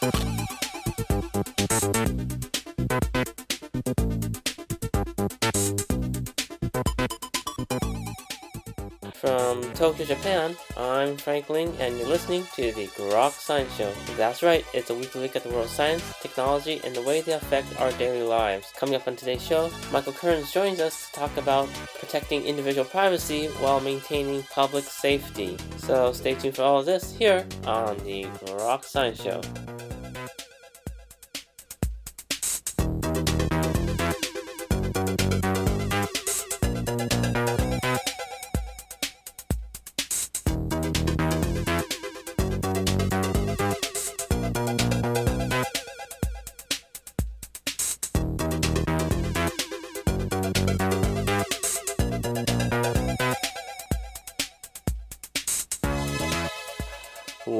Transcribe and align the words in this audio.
Thank 0.00 0.52
you. 0.52 0.61
Tokyo, 9.82 10.06
Japan, 10.06 10.56
I'm 10.76 11.16
Frank 11.16 11.50
Ling, 11.50 11.76
and 11.80 11.98
you're 11.98 12.06
listening 12.06 12.46
to 12.54 12.70
the 12.70 12.86
Grok 12.86 13.32
Science 13.32 13.74
Show. 13.74 13.92
That's 14.16 14.40
right, 14.40 14.64
it's 14.72 14.90
a 14.90 14.94
weekly 14.94 15.22
look 15.22 15.34
at 15.34 15.42
the 15.42 15.48
world 15.48 15.64
of 15.64 15.72
science, 15.72 16.04
technology, 16.22 16.80
and 16.84 16.94
the 16.94 17.02
way 17.02 17.20
they 17.20 17.32
affect 17.32 17.80
our 17.80 17.90
daily 17.94 18.22
lives. 18.22 18.72
Coming 18.76 18.94
up 18.94 19.08
on 19.08 19.16
today's 19.16 19.44
show, 19.44 19.72
Michael 19.90 20.12
Kearns 20.12 20.52
joins 20.52 20.78
us 20.78 21.08
to 21.08 21.18
talk 21.18 21.36
about 21.36 21.68
protecting 21.98 22.44
individual 22.44 22.84
privacy 22.84 23.48
while 23.58 23.80
maintaining 23.80 24.44
public 24.44 24.84
safety. 24.84 25.56
So 25.78 26.12
stay 26.12 26.36
tuned 26.36 26.54
for 26.54 26.62
all 26.62 26.78
of 26.78 26.86
this 26.86 27.12
here 27.12 27.44
on 27.66 27.98
the 28.04 28.26
Grok 28.44 28.84
Science 28.84 29.20
Show. 29.20 29.40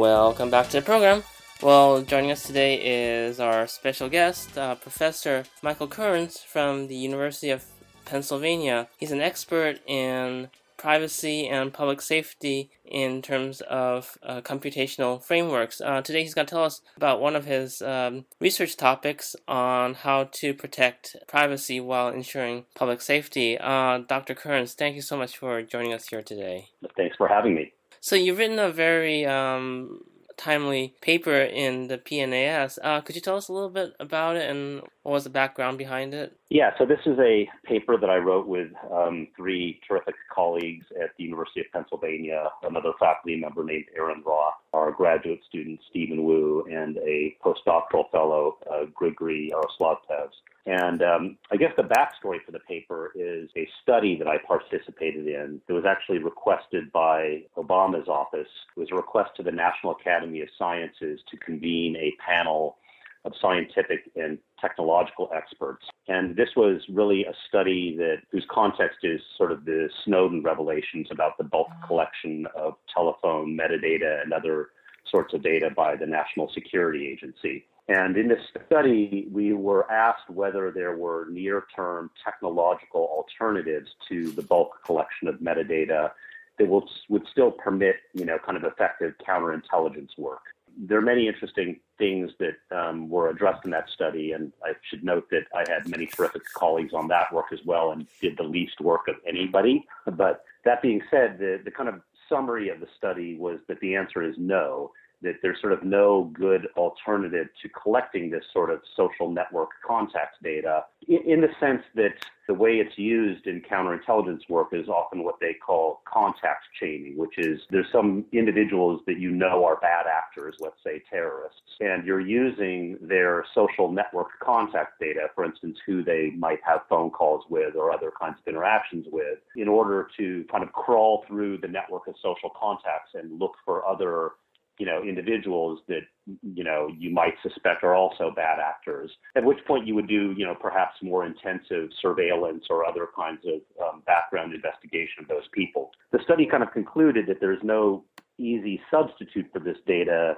Welcome 0.03 0.51
back 0.51 0.69
to 0.71 0.81
the 0.81 0.83
program. 0.83 1.23
Well, 1.63 2.03
joining 2.03 2.33
us 2.33 2.43
today 2.43 3.21
is 3.23 3.39
our 3.39 3.69
special 3.69 4.09
guest, 4.09 4.59
uh, 4.59 4.75
Professor 4.75 5.45
Michael 5.63 5.87
Kearns 5.87 6.39
from 6.39 6.89
the 6.89 6.97
University 6.97 7.51
of 7.51 7.65
Pennsylvania. 8.05 8.89
He's 8.97 9.13
an 9.13 9.21
expert 9.21 9.79
in 9.87 10.51
privacy 10.77 11.47
and 11.47 11.73
public 11.73 12.01
safety 12.01 12.69
in 12.85 13.23
terms 13.23 13.61
of 13.61 14.19
uh, 14.25 14.41
computational 14.41 15.23
frameworks. 15.23 15.81
Uh, 15.81 16.03
today, 16.03 16.23
he's 16.23 16.35
going 16.35 16.49
to 16.49 16.51
tell 16.51 16.65
us 16.65 16.81
about 16.97 17.21
one 17.21 17.37
of 17.37 17.45
his 17.45 17.81
um, 17.81 18.25
research 18.41 18.77
topics 18.77 19.37
on 19.47 19.95
how 19.95 20.25
to 20.33 20.53
protect 20.53 21.15
privacy 21.29 21.79
while 21.79 22.09
ensuring 22.09 22.65
public 22.75 23.01
safety. 23.01 23.57
Uh, 23.57 23.99
Dr. 23.99 24.35
Kearns, 24.35 24.75
thank 24.75 24.97
you 24.97 25.03
so 25.03 25.17
much 25.17 25.39
for 25.39 25.63
joining 25.63 25.93
us 25.93 26.09
here 26.09 26.23
today. 26.23 26.71
Thanks 26.97 27.17
for 27.17 27.29
having 27.29 27.55
me. 27.55 27.73
So 28.03 28.17
you've 28.17 28.39
written 28.39 28.59
a 28.59 28.73
very 28.73 29.25
um, 29.25 30.03
timely 30.37 30.97
paper 31.01 31.37
in 31.37 31.87
the 31.87 31.99
PNAS. 31.99 32.81
Uh, 32.83 33.01
could 33.01 33.15
you 33.15 33.21
tell 33.23 33.37
us 33.37 33.47
a 33.47 33.53
little 33.53 33.71
bit 33.71 33.95
about 34.01 34.35
it 34.35 34.51
and 34.51 34.83
what 35.03 35.13
was 35.13 35.25
the 35.25 35.31
background 35.31 35.79
behind 35.79 36.15
it? 36.15 36.37
Yeah, 36.49 36.71
so 36.79 36.87
this 36.87 37.01
is 37.07 37.19
a 37.19 37.49
paper 37.65 37.97
that 37.97 38.09
I 38.09 38.19
wrote 38.19 38.47
with 38.47 38.69
um, 38.91 39.27
three 39.37 39.81
terrific 39.87 40.15
colleagues 40.33 40.87
at 41.03 41.11
the 41.19 41.25
University 41.25 41.61
of 41.61 41.67
Pennsylvania, 41.73 42.49
another 42.63 42.93
faculty 43.01 43.37
member 43.37 43.65
named 43.65 43.87
Aaron 43.97 44.23
Roth, 44.25 44.55
our 44.73 44.93
graduate 44.93 45.41
student 45.49 45.81
Steven 45.91 46.23
Wu, 46.25 46.65
and 46.71 46.99
a 46.99 47.37
postdoctoral 47.45 48.11
fellow, 48.13 48.59
uh, 48.73 48.85
Grigory 48.95 49.51
Yaroslavtsev. 49.53 50.29
And 50.67 51.03
um, 51.03 51.37
I 51.51 51.57
guess 51.57 51.73
the 51.77 51.83
backstory 51.83 52.39
for 52.47 52.53
the 52.53 52.61
paper 52.61 53.11
is 53.17 53.51
a 53.57 53.69
study 53.83 54.17
that 54.19 54.29
I 54.29 54.37
participated 54.47 55.27
in. 55.27 55.61
It 55.67 55.73
was 55.73 55.85
actually 55.85 56.19
requested 56.19 56.93
by 56.93 57.43
Obama's 57.57 58.07
office. 58.07 58.47
It 58.77 58.81
was 58.81 58.91
a 58.93 58.95
request 58.95 59.31
to 59.39 59.43
the 59.43 59.51
National 59.51 59.97
Academy 60.01 60.43
of 60.43 60.49
Sciences 60.57 61.19
to 61.29 61.37
convene 61.39 61.97
a 61.97 62.13
panel 62.25 62.77
of 63.25 63.33
scientific 63.41 64.11
and 64.17 64.39
technological 64.63 65.29
experts. 65.35 65.85
And 66.09 66.37
this 66.37 66.51
was 66.57 66.81
really 66.89 67.25
a 67.25 67.35
study 67.49 67.97
that 67.99 68.19
whose 68.31 68.47
context 68.51 68.99
is 69.03 69.21
sort 69.37 69.53
of 69.53 69.65
the 69.65 69.91
Snowden 70.05 70.43
revelations 70.43 71.09
about 71.11 71.37
the 71.37 71.45
bulk 71.45 71.69
mm-hmm. 71.69 71.87
collection 71.87 72.47
of 72.57 72.75
telephone 72.95 73.59
metadata 73.59 74.23
and 74.23 74.33
other 74.33 74.71
sorts 75.11 75.35
of 75.35 75.43
data 75.43 75.69
by 75.77 75.97
the 75.97 76.07
National 76.07 76.51
Security 76.55 77.09
Agency. 77.09 77.67
And 77.89 78.17
in 78.17 78.29
this 78.29 78.39
study, 78.67 79.29
we 79.31 79.53
were 79.53 79.91
asked 79.91 80.31
whether 80.31 80.71
there 80.71 80.97
were 80.97 81.27
near 81.31 81.65
term 81.75 82.11
technological 82.25 83.09
alternatives 83.13 83.89
to 84.09 84.31
the 84.31 84.43
bulk 84.43 84.71
collection 84.87 85.27
of 85.27 85.37
metadata 85.37 86.13
that 86.59 86.69
will, 86.69 86.89
would 87.09 87.27
still 87.31 87.51
permit, 87.51 87.97
you 88.15 88.25
know, 88.25 88.39
kind 88.45 88.57
of 88.57 88.65
effective 88.65 89.15
counterintelligence 89.27 90.17
work. 90.17 90.43
There 90.79 90.99
are 90.99 91.03
many 91.03 91.29
interesting 91.29 91.81
things 91.99 92.31
that 92.39 92.57
um, 92.77 93.09
were 93.09 93.31
addressed 93.31 93.65
in 93.65 93.71
that 93.73 93.89
study, 93.91 94.33
and 94.33 94.53
I 94.65 94.73
should 94.89 95.05
note 95.05 95.29
that 95.31 95.45
I 95.55 95.65
had 95.71 95.89
many 95.89 96.07
terrific 96.07 96.43
colleagues 96.55 96.93
on 96.95 97.09
that 97.09 97.33
work 97.33 97.47
as 97.53 97.61
well 97.65 97.93
and 97.93 98.07
did 98.21 98.37
the 98.37 98.43
least 98.43 98.81
work 98.81 99.09
of 99.09 99.17
anybody. 99.27 99.87
But 100.07 100.45
that 100.65 100.83
being 100.83 101.03
said, 101.11 101.39
the, 101.39 101.61
the 101.65 101.71
kind 101.71 101.89
of 101.89 102.01
summary 102.29 102.69
of 102.69 102.81
the 102.81 102.89
study 102.97 103.37
was 103.37 103.61
that 103.69 103.81
the 103.81 103.95
answer 103.95 104.23
is 104.23 104.35
no 104.39 104.91
that 105.23 105.37
there's 105.43 105.61
sort 105.61 105.73
of 105.73 105.83
no 105.83 106.31
good 106.33 106.69
alternative 106.77 107.49
to 107.63 107.69
collecting 107.69 108.31
this 108.31 108.45
sort 108.53 108.71
of 108.71 108.81
social 108.97 109.31
network 109.31 109.71
contact 109.87 110.43
data 110.43 110.85
in, 111.09 111.19
in, 111.27 111.41
the 111.41 111.49
sense 111.59 111.83
that 111.95 112.15
the 112.49 112.55
way 112.55 112.73
it's 112.73 112.99
used 112.99 113.47
in 113.47 113.61
counterintelligence 113.61 114.49
work 114.49 114.69
is 114.73 114.89
often 114.89 115.23
what 115.23 115.37
they 115.41 115.55
call 115.55 116.03
contact 116.13 116.65
chaining, 116.79 117.17
which 117.17 117.39
is 117.39 117.61
there's 117.71 117.91
some 117.93 118.25
individuals 118.33 119.01
that 119.07 119.19
you 119.19 119.31
know 119.31 119.65
are 119.65 119.77
bad 119.77 120.07
actors, 120.07 120.57
let's 120.61 120.83
say 120.85 121.03
terrorists, 121.09 121.61
and 121.81 122.05
you're 122.05 122.21
using 122.21 122.99
their 123.01 123.45
social 123.55 123.91
network 123.91 124.29
contact 124.41 124.99
data, 125.01 125.29
for 125.35 125.45
instance, 125.45 125.79
who 125.87 126.03
they 126.03 126.31
might 126.37 126.61
have 126.65 126.81
phone 126.89 127.11
calls 127.11 127.45
with 127.49 127.77
or 127.77 127.93
other 127.93 128.13
kinds 128.21 128.37
of 128.39 128.49
interactions 128.49 129.07
with, 129.11 129.39
in 129.57 129.69
order 129.69 130.09
to 130.17 130.45
kind 130.51 130.65
of 130.65 130.73
crawl 130.73 131.25
through 131.29 131.59
the 131.59 131.69
network 131.69 132.07
of 132.07 132.15
social 132.23 132.51
contacts 132.51 133.13
and 133.15 133.39
look 133.39 133.55
for 133.65 133.87
other 133.87 134.33
you 134.83 134.87
know, 134.87 135.01
individuals 135.01 135.79
that, 135.87 136.01
you 136.43 136.65
know, 136.65 136.89
you 136.99 137.09
might 137.09 137.35
suspect 137.41 137.85
are 137.85 137.95
also 137.95 138.33
bad 138.35 138.59
actors, 138.59 139.13
at 139.37 139.45
which 139.45 139.59
point 139.65 139.87
you 139.87 139.95
would 139.95 140.09
do, 140.09 140.35
you 140.37 140.45
know, 140.45 140.57
perhaps 140.57 140.97
more 141.03 141.25
intensive 141.25 141.89
surveillance 142.01 142.65
or 142.69 142.85
other 142.85 143.07
kinds 143.15 143.39
of 143.47 143.61
um, 143.81 144.03
background 144.07 144.53
investigation 144.53 145.23
of 145.23 145.29
those 145.29 145.47
people. 145.55 145.93
The 146.11 146.19
study 146.25 146.47
kind 146.51 146.65
of 146.65 146.73
concluded 146.73 147.29
that 147.29 147.37
there's 147.41 147.63
no 147.63 148.03
easy 148.39 148.81
substitute 148.91 149.47
for 149.53 149.61
this 149.61 149.77
data 149.87 150.35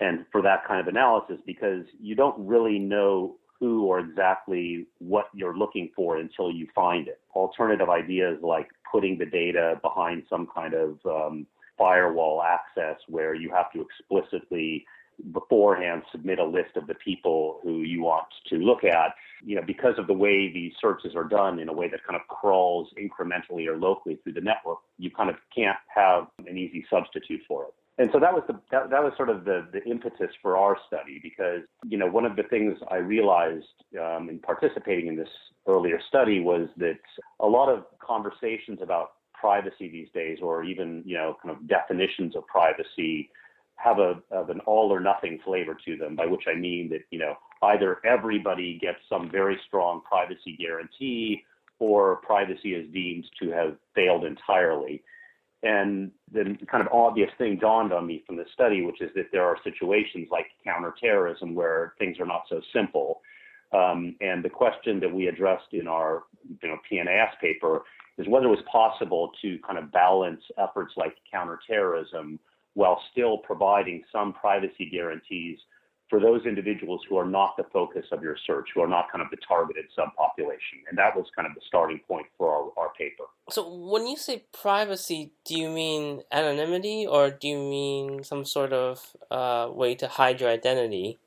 and 0.00 0.24
for 0.32 0.40
that 0.40 0.66
kind 0.66 0.80
of 0.80 0.86
analysis 0.86 1.36
because 1.44 1.84
you 2.00 2.14
don't 2.14 2.38
really 2.38 2.78
know 2.78 3.36
who 3.60 3.84
or 3.84 4.00
exactly 4.00 4.86
what 5.00 5.26
you're 5.34 5.58
looking 5.58 5.90
for 5.94 6.16
until 6.16 6.50
you 6.50 6.66
find 6.74 7.08
it. 7.08 7.20
Alternative 7.36 7.90
ideas 7.90 8.38
like 8.42 8.68
putting 8.90 9.18
the 9.18 9.26
data 9.26 9.78
behind 9.82 10.22
some 10.30 10.48
kind 10.54 10.72
of 10.72 10.98
um, 11.04 11.46
firewall 11.78 12.42
access 12.42 12.96
where 13.08 13.34
you 13.34 13.50
have 13.50 13.70
to 13.72 13.80
explicitly 13.80 14.84
beforehand 15.32 16.02
submit 16.10 16.38
a 16.38 16.44
list 16.44 16.76
of 16.76 16.86
the 16.86 16.94
people 16.94 17.60
who 17.62 17.82
you 17.82 18.02
want 18.02 18.26
to 18.48 18.56
look 18.56 18.84
at. 18.84 19.14
You 19.44 19.56
know, 19.56 19.62
because 19.66 19.94
of 19.98 20.06
the 20.06 20.12
way 20.12 20.52
these 20.52 20.72
searches 20.80 21.14
are 21.14 21.24
done 21.24 21.58
in 21.58 21.68
a 21.68 21.72
way 21.72 21.88
that 21.88 22.04
kind 22.04 22.20
of 22.20 22.26
crawls 22.28 22.88
incrementally 22.98 23.66
or 23.66 23.76
locally 23.76 24.18
through 24.22 24.34
the 24.34 24.40
network, 24.40 24.78
you 24.98 25.10
kind 25.10 25.30
of 25.30 25.36
can't 25.54 25.78
have 25.94 26.28
an 26.46 26.56
easy 26.56 26.84
substitute 26.90 27.40
for 27.46 27.64
it. 27.64 27.74
And 27.98 28.08
so 28.12 28.18
that 28.20 28.32
was 28.32 28.42
the 28.46 28.58
that, 28.70 28.90
that 28.90 29.02
was 29.02 29.12
sort 29.16 29.28
of 29.28 29.44
the 29.44 29.68
the 29.72 29.84
impetus 29.84 30.30
for 30.40 30.56
our 30.56 30.76
study 30.86 31.20
because 31.22 31.60
you 31.86 31.98
know 31.98 32.06
one 32.06 32.24
of 32.24 32.36
the 32.36 32.42
things 32.44 32.78
I 32.90 32.96
realized 32.96 33.66
um, 34.00 34.30
in 34.30 34.38
participating 34.38 35.08
in 35.08 35.16
this 35.16 35.28
earlier 35.68 36.00
study 36.08 36.40
was 36.40 36.68
that 36.78 36.98
a 37.40 37.46
lot 37.46 37.68
of 37.68 37.84
conversations 38.00 38.78
about 38.82 39.12
privacy 39.42 39.90
these 39.90 40.08
days, 40.14 40.38
or 40.40 40.62
even 40.62 41.02
you 41.04 41.16
know 41.16 41.36
kind 41.42 41.54
of 41.54 41.66
definitions 41.66 42.36
of 42.36 42.46
privacy, 42.46 43.28
have 43.74 43.98
a 43.98 44.22
of 44.30 44.48
an 44.50 44.60
all 44.60 44.92
or 44.92 45.00
nothing 45.00 45.40
flavor 45.44 45.76
to 45.84 45.96
them. 45.96 46.14
By 46.14 46.26
which 46.26 46.44
I 46.46 46.54
mean 46.54 46.88
that 46.90 47.02
you 47.10 47.18
know 47.18 47.34
either 47.62 47.98
everybody 48.04 48.78
gets 48.80 49.00
some 49.08 49.28
very 49.30 49.58
strong 49.66 50.00
privacy 50.02 50.56
guarantee, 50.58 51.44
or 51.80 52.16
privacy 52.16 52.74
is 52.74 52.90
deemed 52.92 53.26
to 53.40 53.50
have 53.50 53.76
failed 53.94 54.24
entirely. 54.24 55.02
And 55.64 56.10
the 56.32 56.56
kind 56.70 56.84
of 56.84 56.92
obvious 56.92 57.30
thing 57.38 57.58
dawned 57.58 57.92
on 57.92 58.06
me 58.06 58.24
from 58.26 58.36
the 58.36 58.46
study, 58.52 58.82
which 58.82 59.00
is 59.00 59.10
that 59.14 59.30
there 59.30 59.44
are 59.44 59.56
situations 59.62 60.28
like 60.30 60.46
counterterrorism 60.64 61.54
where 61.54 61.94
things 61.98 62.18
are 62.18 62.26
not 62.26 62.42
so 62.48 62.60
simple. 62.72 63.20
Um, 63.72 64.16
and 64.20 64.44
the 64.44 64.50
question 64.50 64.98
that 65.00 65.12
we 65.12 65.28
addressed 65.28 65.72
in 65.72 65.86
our 65.86 66.24
you 66.62 66.68
know, 66.68 66.78
PNAS 66.90 67.38
paper 67.40 67.82
is 68.18 68.28
whether 68.28 68.46
it 68.46 68.50
was 68.50 68.64
possible 68.70 69.32
to 69.42 69.58
kind 69.66 69.78
of 69.78 69.90
balance 69.92 70.42
efforts 70.58 70.92
like 70.96 71.16
counterterrorism 71.30 72.38
while 72.74 73.00
still 73.10 73.38
providing 73.38 74.02
some 74.12 74.32
privacy 74.32 74.88
guarantees 74.90 75.58
for 76.12 76.20
those 76.20 76.44
individuals 76.44 77.00
who 77.08 77.16
are 77.16 77.24
not 77.24 77.56
the 77.56 77.64
focus 77.72 78.04
of 78.12 78.22
your 78.22 78.36
search, 78.46 78.68
who 78.74 78.82
are 78.82 78.86
not 78.86 79.10
kind 79.10 79.24
of 79.24 79.30
the 79.30 79.38
targeted 79.48 79.86
subpopulation. 79.98 80.84
And 80.86 80.98
that 80.98 81.16
was 81.16 81.24
kind 81.34 81.48
of 81.48 81.54
the 81.54 81.62
starting 81.66 82.00
point 82.06 82.26
for 82.36 82.52
our, 82.52 82.84
our 82.84 82.92
paper. 82.92 83.24
So 83.48 83.66
when 83.66 84.06
you 84.06 84.18
say 84.18 84.44
privacy, 84.52 85.32
do 85.46 85.58
you 85.58 85.70
mean 85.70 86.20
anonymity 86.30 87.06
or 87.06 87.30
do 87.30 87.48
you 87.48 87.56
mean 87.56 88.24
some 88.24 88.44
sort 88.44 88.74
of 88.74 89.16
uh, 89.30 89.68
way 89.72 89.94
to 89.94 90.06
hide 90.06 90.42
your 90.42 90.50
identity? 90.50 91.18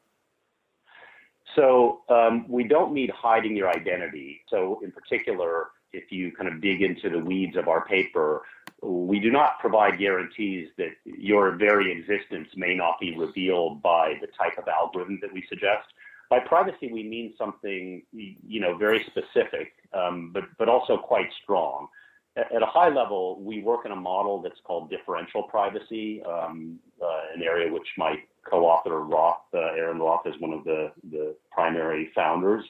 So 1.55 2.01
um, 2.09 2.45
we 2.47 2.65
don't 2.65 2.93
need 2.93 3.09
hiding 3.09 3.55
your 3.55 3.69
identity. 3.69 4.41
So 4.51 4.81
in 4.83 4.91
particular, 4.91 5.69
if 5.99 6.11
you 6.11 6.31
kind 6.31 6.49
of 6.51 6.61
dig 6.61 6.81
into 6.81 7.09
the 7.09 7.19
weeds 7.19 7.55
of 7.55 7.67
our 7.67 7.85
paper, 7.85 8.43
we 8.81 9.19
do 9.19 9.31
not 9.31 9.59
provide 9.59 9.97
guarantees 9.97 10.69
that 10.77 10.91
your 11.05 11.55
very 11.55 11.91
existence 11.91 12.49
may 12.55 12.75
not 12.75 12.99
be 12.99 13.17
revealed 13.17 13.81
by 13.81 14.17
the 14.21 14.27
type 14.27 14.57
of 14.57 14.67
algorithm 14.67 15.19
that 15.21 15.33
we 15.33 15.43
suggest. 15.49 15.87
By 16.29 16.39
privacy, 16.39 16.91
we 16.91 17.03
mean 17.03 17.33
something, 17.37 18.03
you 18.11 18.59
know, 18.59 18.77
very 18.77 19.05
specific, 19.11 19.73
um, 19.93 20.31
but 20.33 20.43
but 20.57 20.67
also 20.67 20.97
quite 20.97 21.29
strong. 21.43 21.87
At 22.35 22.61
a 22.61 22.65
high 22.65 22.89
level, 22.89 23.39
we 23.39 23.61
work 23.61 23.85
in 23.85 23.91
a 23.91 23.95
model 23.95 24.41
that's 24.41 24.59
called 24.65 24.89
differential 24.89 25.43
privacy, 25.43 26.21
um, 26.23 26.79
uh, 27.01 27.21
an 27.33 27.41
area 27.41 27.71
which 27.71 27.87
my 27.97 28.15
co-author 28.43 28.99
Roth, 29.01 29.37
uh, 29.53 29.59
Aaron 29.79 29.99
Roth, 29.99 30.27
is 30.27 30.35
one 30.39 30.51
of 30.51 30.63
the 30.63 30.91
the 31.11 31.35
primary 31.51 32.11
founders. 32.13 32.65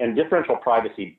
And 0.00 0.14
differential 0.14 0.56
privacy, 0.56 1.17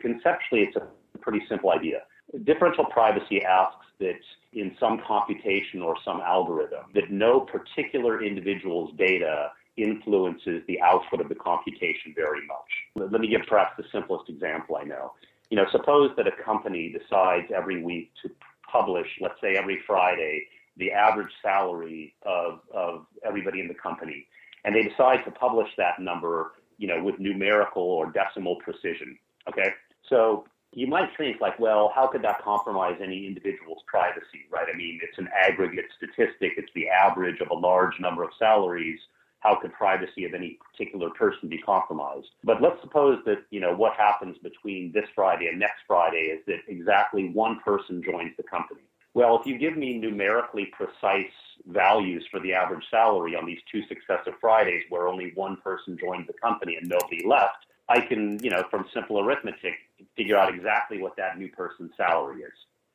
conceptually, 0.00 0.62
it's 0.62 0.76
a 0.76 0.88
pretty 1.18 1.42
simple 1.48 1.70
idea 1.70 2.00
Differential 2.44 2.84
privacy 2.84 3.42
asks 3.44 3.86
that 3.98 4.20
in 4.52 4.76
some 4.78 5.00
computation 5.06 5.82
or 5.82 5.96
some 6.04 6.20
algorithm, 6.20 6.84
that 6.94 7.10
no 7.10 7.40
particular 7.40 8.22
individual's 8.22 8.92
data 8.96 9.50
influences 9.76 10.62
the 10.68 10.80
output 10.80 11.20
of 11.20 11.28
the 11.28 11.34
computation 11.34 12.12
very 12.14 12.46
much. 12.46 13.10
Let 13.10 13.20
me 13.20 13.28
give 13.28 13.42
perhaps 13.48 13.72
the 13.76 13.84
simplest 13.90 14.28
example 14.28 14.76
I 14.76 14.84
know. 14.84 15.12
You 15.50 15.56
know, 15.56 15.66
suppose 15.72 16.12
that 16.16 16.28
a 16.28 16.42
company 16.44 16.94
decides 16.96 17.50
every 17.54 17.82
week 17.82 18.12
to 18.22 18.30
publish, 18.70 19.08
let's 19.20 19.40
say 19.40 19.56
every 19.56 19.80
Friday, 19.84 20.46
the 20.76 20.92
average 20.92 21.32
salary 21.42 22.14
of, 22.22 22.60
of 22.72 23.06
everybody 23.26 23.60
in 23.60 23.66
the 23.66 23.74
company. 23.74 24.28
And 24.64 24.74
they 24.74 24.82
decide 24.82 25.24
to 25.24 25.32
publish 25.32 25.68
that 25.78 25.98
number, 25.98 26.52
you 26.78 26.86
know, 26.86 27.02
with 27.02 27.18
numerical 27.18 27.82
or 27.82 28.12
decimal 28.12 28.56
precision. 28.56 29.18
Okay. 29.48 29.70
So 30.08 30.44
you 30.72 30.86
might 30.86 31.10
think 31.16 31.40
like, 31.40 31.58
well, 31.58 31.92
how 31.94 32.06
could 32.06 32.22
that 32.22 32.42
compromise 32.42 32.98
any 33.02 33.26
individual's 33.26 33.82
privacy, 33.86 34.46
right? 34.50 34.66
I 34.72 34.76
mean, 34.76 35.00
it's 35.02 35.18
an 35.18 35.28
aggregate 35.34 35.86
statistic. 35.96 36.52
It's 36.56 36.70
the 36.74 36.88
average 36.88 37.40
of 37.40 37.50
a 37.50 37.54
large 37.54 37.98
number 37.98 38.22
of 38.22 38.30
salaries. 38.38 38.98
How 39.40 39.54
could 39.56 39.72
privacy 39.72 40.24
of 40.26 40.34
any 40.34 40.58
particular 40.70 41.10
person 41.10 41.48
be 41.48 41.58
compromised? 41.58 42.28
But 42.44 42.60
let's 42.60 42.80
suppose 42.82 43.20
that, 43.24 43.44
you 43.50 43.58
know, 43.58 43.74
what 43.74 43.94
happens 43.94 44.36
between 44.42 44.92
this 44.92 45.06
Friday 45.14 45.48
and 45.48 45.58
next 45.58 45.80
Friday 45.86 46.36
is 46.36 46.44
that 46.46 46.60
exactly 46.68 47.30
one 47.30 47.58
person 47.64 48.02
joins 48.02 48.36
the 48.36 48.42
company. 48.42 48.82
Well, 49.14 49.40
if 49.40 49.46
you 49.46 49.58
give 49.58 49.76
me 49.76 49.98
numerically 49.98 50.66
precise 50.66 51.32
values 51.66 52.24
for 52.30 52.38
the 52.40 52.52
average 52.52 52.84
salary 52.90 53.34
on 53.34 53.44
these 53.44 53.58
two 53.70 53.82
successive 53.88 54.34
Fridays 54.40 54.84
where 54.88 55.08
only 55.08 55.32
one 55.34 55.56
person 55.56 55.98
joined 55.98 56.26
the 56.28 56.34
company 56.34 56.76
and 56.76 56.88
nobody 56.88 57.26
left, 57.26 57.66
I 57.90 58.00
can, 58.00 58.38
you 58.42 58.50
know, 58.50 58.62
from 58.70 58.86
simple 58.94 59.18
arithmetic, 59.20 59.74
figure 60.16 60.36
out 60.36 60.54
exactly 60.54 61.02
what 61.02 61.16
that 61.16 61.38
new 61.38 61.48
person's 61.50 61.90
salary 61.96 62.42
is. 62.42 62.52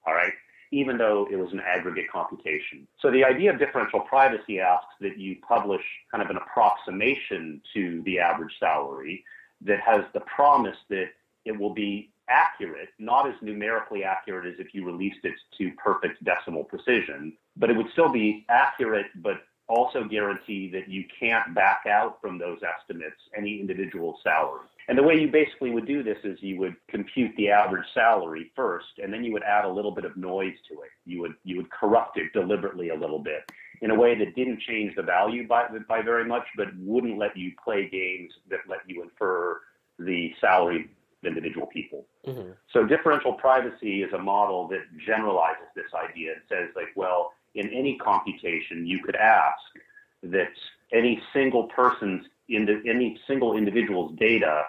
All 0.08 0.14
right. 0.14 0.32
Even 0.72 0.98
though 0.98 1.28
it 1.30 1.36
was 1.36 1.52
an 1.52 1.60
aggregate 1.60 2.10
computation. 2.12 2.88
So 3.02 3.12
the 3.12 3.24
idea 3.24 3.52
of 3.52 3.60
differential 3.60 4.00
privacy 4.00 4.60
asks 4.62 4.94
that 5.02 5.18
you 5.18 5.36
publish 5.48 5.84
kind 6.10 6.24
of 6.24 6.30
an 6.30 6.38
approximation 6.38 7.62
to 7.74 8.02
the 8.04 8.20
average 8.20 8.54
salary 8.60 9.24
that 9.62 9.82
has 9.82 10.06
the 10.14 10.22
promise 10.22 10.78
that 10.90 11.10
it 11.44 11.60
will 11.60 11.74
be 11.74 12.10
accurate, 12.30 12.90
not 12.98 13.28
as 13.28 13.36
numerically 13.42 14.04
accurate 14.04 14.46
as 14.52 14.60
if 14.60 14.74
you 14.74 14.86
released 14.86 15.24
it 15.24 15.36
to 15.58 15.72
perfect 15.74 16.24
decimal 16.24 16.64
precision, 16.64 17.34
but 17.58 17.70
it 17.70 17.76
would 17.76 17.92
still 17.92 18.10
be 18.10 18.46
accurate, 18.50 19.08
but 19.18 19.44
also 19.68 20.04
guarantee 20.04 20.70
that 20.72 20.90
you 20.90 21.04
can't 21.20 21.54
back 21.54 21.82
out 21.88 22.20
from 22.22 22.38
those 22.38 22.60
estimates 22.64 23.22
any 23.36 23.60
individual 23.96 24.20
salary. 24.24 24.68
And 24.88 24.98
the 24.98 25.04
way 25.04 25.20
you 25.20 25.30
basically 25.30 25.72
would 25.72 25.88
do 25.88 26.04
this 26.04 26.18
is 26.24 26.38
you 26.42 26.60
would 26.60 26.76
compute 26.88 27.36
the 27.38 27.50
average 27.50 27.86
salary 27.94 28.52
first, 28.56 29.00
and 29.02 29.12
then 29.12 29.24
you 29.24 29.34
would 29.34 29.42
add 29.42 29.66
a 29.66 29.70
little 29.70 29.92
bit 29.92 30.06
of 30.06 30.16
noise 30.16 30.54
to 30.70 30.76
it. 30.76 30.92
You 31.06 31.22
would 31.22 31.34
you 31.44 31.58
would 31.58 31.72
corrupt 31.72 32.18
it 32.18 32.32
deliberately 32.34 32.90
a 32.90 32.96
little 32.96 33.20
bit 33.20 33.50
in 33.82 33.90
a 33.90 33.96
way 33.96 34.18
that 34.18 34.36
didn't 34.36 34.62
change 34.62 34.96
the 34.96 35.02
value 35.02 35.48
by 35.48 35.68
by 35.88 36.02
very 36.04 36.26
much, 36.26 36.46
but 36.56 36.68
wouldn't 36.78 37.18
let 37.18 37.36
you 37.36 37.52
play 37.64 37.90
games 37.90 38.32
that 38.50 38.60
let 38.68 38.80
you 38.86 39.02
infer 39.02 39.62
the 39.98 40.32
salary 40.40 40.82
of 41.24 41.28
individual 41.28 41.66
people. 41.66 42.06
Mm-hmm. 42.28 42.52
So 42.72 42.86
differential 42.86 43.34
privacy 43.34 44.04
is 44.04 44.14
a 44.14 44.20
model 44.20 44.68
that 44.68 44.84
generalizes 45.04 45.70
this 45.76 45.92
idea. 45.96 46.34
and 46.34 46.42
says 46.48 46.70
like, 46.76 46.90
well, 46.96 47.34
in 47.56 47.70
any 47.70 47.98
computation, 47.98 48.86
you 48.86 49.02
could 49.02 49.16
ask 49.16 49.64
that 50.22 50.52
any 50.92 51.22
single 51.34 51.64
person's 51.64 52.26
in 52.50 52.66
the, 52.66 52.82
any 52.90 53.20
single 53.28 53.58
individual's 53.58 54.14
data 54.20 54.64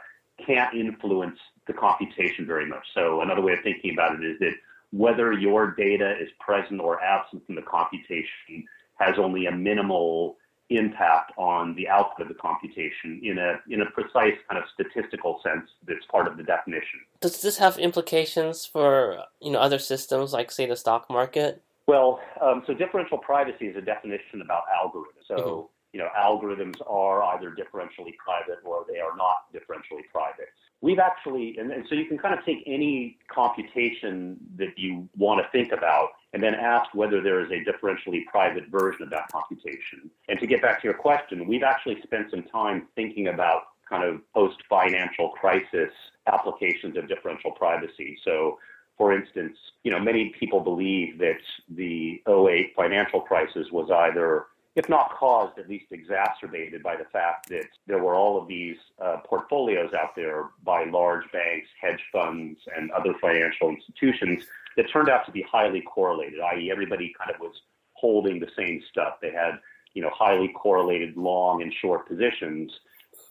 can't 0.45 0.75
influence 0.75 1.39
the 1.67 1.73
computation 1.73 2.47
very 2.47 2.67
much. 2.67 2.85
So 2.95 3.23
another 3.23 3.43
way 3.43 3.55
of 3.55 3.61
thinking 3.63 3.93
about 3.93 4.15
it 4.21 4.25
is 4.25 4.39
that 4.41 4.53
whether 4.93 5.33
your 5.33 5.73
data 5.73 6.15
is 6.21 6.29
present 6.41 6.81
or 6.81 7.03
absent 7.03 7.43
in 7.49 7.55
the 7.55 7.63
computation 7.63 8.65
has 8.99 9.17
only 9.19 9.47
a 9.47 9.53
minimal 9.53 10.37
impact 10.69 11.33
on 11.37 11.75
the 11.77 11.89
output 11.89 12.23
of 12.23 12.29
the 12.29 12.35
computation 12.35 13.21
in 13.23 13.39
a 13.39 13.61
in 13.69 13.83
a 13.83 13.91
precise 13.91 14.35
kind 14.49 14.61
of 14.61 14.65
statistical 14.75 15.41
sense 15.45 15.69
that's 15.87 16.05
part 16.11 16.27
of 16.27 16.37
the 16.37 16.43
definition. 16.43 17.01
Does 17.21 17.41
this 17.41 17.59
have 17.59 17.79
implications 17.79 18.67
for 18.67 19.23
you 19.41 19.53
know 19.53 19.61
other 19.61 19.79
systems 19.79 20.33
like 20.33 20.51
say 20.51 20.67
the 20.67 20.77
stock 20.77 21.09
market? 21.09 21.63
Well, 21.87 22.21
um, 22.41 22.65
so 22.67 22.75
differential 22.75 23.19
privacy 23.19 23.67
is 23.67 23.77
a 23.77 23.81
definition 23.81 24.43
about 24.43 24.63
algorithms. 24.75 25.27
So 25.29 25.37
mm-hmm 25.37 25.67
you 25.93 26.01
know, 26.01 26.09
algorithms 26.19 26.77
are 26.87 27.23
either 27.23 27.51
differentially 27.51 28.17
private 28.17 28.59
or 28.65 28.85
they 28.89 28.99
are 28.99 29.17
not 29.17 29.53
differentially 29.53 30.03
private. 30.13 30.49
We've 30.81 30.99
actually, 30.99 31.57
and, 31.59 31.71
and 31.73 31.87
so 31.89 31.95
you 31.95 32.05
can 32.05 32.19
kind 32.19 32.39
of 32.39 32.45
take 32.45 32.63
any 32.67 33.19
computation 33.29 34.37
that 34.57 34.79
you 34.79 35.09
want 35.17 35.43
to 35.43 35.51
think 35.51 35.73
about 35.73 36.11
and 36.33 36.43
then 36.43 36.55
ask 36.55 36.95
whether 36.95 37.23
there 37.23 37.41
is 37.41 37.51
a 37.51 37.65
differentially 37.65 38.27
private 38.27 38.69
version 38.69 39.03
of 39.03 39.11
that 39.11 39.31
computation. 39.33 40.11
And 40.29 40.39
to 40.39 40.47
get 40.47 40.61
back 40.61 40.83
to 40.83 40.85
your 40.85 40.95
question, 40.95 41.47
we've 41.47 41.63
actually 41.63 42.01
spent 42.03 42.31
some 42.31 42.43
time 42.43 42.89
thinking 42.95 43.29
about 43.29 43.63
kind 43.89 44.05
of 44.05 44.21
post 44.35 44.57
financial 44.69 45.31
crisis 45.31 45.91
applications 46.27 46.97
of 46.97 47.09
differential 47.09 47.53
privacy. 47.53 48.19
So 48.25 48.59
for 48.97 49.13
instance, 49.13 49.57
you 49.83 49.91
know, 49.91 50.01
many 50.01 50.35
people 50.39 50.61
believe 50.61 51.19
that 51.19 51.39
the 51.69 52.23
08 52.29 52.73
financial 52.75 53.21
crisis 53.21 53.69
was 53.71 53.91
either 53.91 54.47
if 54.77 54.91
not 54.91 55.11
caused, 55.11 55.59
at 55.59 55.69
least 55.69 55.87
exacerbated 55.91 56.83
by 56.83 56.97
the 56.97 57.07
fact 57.07 57.49
that 57.49 57.67
there 57.87 58.03
were 58.03 58.15
all 58.15 58.41
of 58.41 58.47
these 58.47 58.77
uh, 59.03 59.17
portfolios 59.25 59.93
out 59.95 60.15
there 60.15 60.51
by 60.65 60.85
large 60.85 61.25
banks, 61.33 61.69
hedge 61.81 62.03
funds, 62.13 62.61
and 62.77 62.91
other 62.91 63.15
financial 63.19 63.71
institutions 63.71 64.45
that 64.77 64.91
turned 64.93 65.09
out 65.09 65.25
to 65.25 65.33
be 65.33 65.41
highly 65.51 65.81
correlated, 65.81 66.41
i.e., 66.53 66.71
everybody 66.71 67.13
kind 67.19 67.31
of 67.35 67.41
was 67.41 67.55
holding 67.95 68.39
the 68.39 68.51
same 68.55 68.83
stuff. 68.91 69.15
They 69.23 69.33
had, 69.33 69.59
you 69.95 70.03
know, 70.03 70.11
highly 70.13 70.49
correlated 70.49 71.17
long 71.17 71.63
and 71.63 71.73
short 71.73 72.07
positions. 72.07 72.71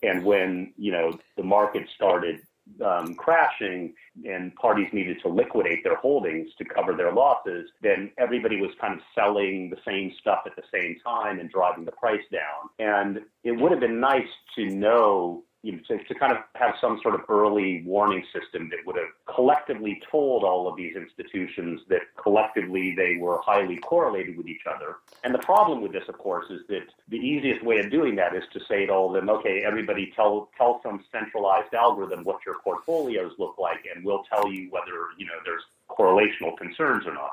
And 0.02 0.26
when, 0.26 0.74
you 0.78 0.92
know, 0.92 1.20
the 1.38 1.44
market 1.44 1.88
started 1.94 2.42
um, 2.84 3.16
crashing 3.16 3.94
and 4.26 4.54
parties 4.56 4.88
needed 4.92 5.18
to 5.22 5.28
liquidate 5.28 5.84
their 5.84 5.96
holdings 5.96 6.50
to 6.58 6.66
cover 6.66 6.94
their 6.94 7.12
losses, 7.12 7.70
then 7.82 8.12
everybody 8.18 8.60
was 8.60 8.72
kind 8.80 8.94
of 8.94 9.00
selling 9.14 9.70
the 9.70 9.78
same 9.86 10.12
stuff 10.20 10.40
at 10.46 10.56
the 10.56 10.64
same 10.74 10.98
time 11.04 11.40
and 11.40 11.50
driving 11.50 11.86
the 11.86 11.92
price 11.92 12.24
down. 12.32 12.70
And 12.80 13.22
it 13.44 13.52
would 13.52 13.72
have 13.72 13.80
been 13.80 14.00
nice 14.00 14.28
to 14.56 14.66
know 14.66 15.44
you 15.66 15.72
know, 15.72 15.80
to, 15.88 15.98
to 16.04 16.14
kind 16.14 16.32
of 16.32 16.38
have 16.54 16.76
some 16.80 17.00
sort 17.02 17.16
of 17.16 17.22
early 17.28 17.82
warning 17.88 18.24
system 18.32 18.70
that 18.70 18.86
would 18.86 18.96
have 18.96 19.10
collectively 19.34 20.00
told 20.12 20.44
all 20.44 20.68
of 20.68 20.78
these 20.78 20.96
institutions 20.96 21.82
that 21.90 22.02
collectively 22.22 22.94
they 22.96 23.18
were 23.20 23.42
highly 23.44 23.78
correlated 23.78 24.38
with 24.38 24.48
each 24.48 24.62
other. 24.70 24.98
And 25.24 25.34
the 25.34 25.40
problem 25.40 25.82
with 25.82 25.92
this, 25.92 26.04
of 26.08 26.20
course, 26.20 26.46
is 26.52 26.62
that 26.70 26.86
the 27.10 27.18
easiest 27.18 27.66
way 27.66 27.80
of 27.80 27.90
doing 27.90 28.16
that 28.18 28.36
is 28.36 28.44
to 28.54 28.60
say 28.70 28.86
to 28.86 28.94
all 28.94 29.08
of 29.08 29.20
them, 29.20 29.28
okay, 29.38 29.64
everybody 29.66 30.14
tell 30.16 30.52
tell 30.56 30.82
some 30.84 31.04
centralized 31.12 31.74
algorithm 31.74 32.24
what 32.24 32.46
your 32.46 32.60
portfolios 32.64 33.32
look 33.40 33.56
like, 33.58 33.88
and 33.94 34.06
we'll 34.06 34.24
tell 34.32 34.52
you 34.52 34.70
whether 34.70 35.10
you 35.18 35.26
know 35.26 35.40
there's 35.46 35.64
correlational 35.90 36.56
concerns 36.58 37.08
or 37.08 37.14
not. 37.16 37.32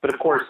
But 0.00 0.14
of 0.14 0.20
course, 0.20 0.44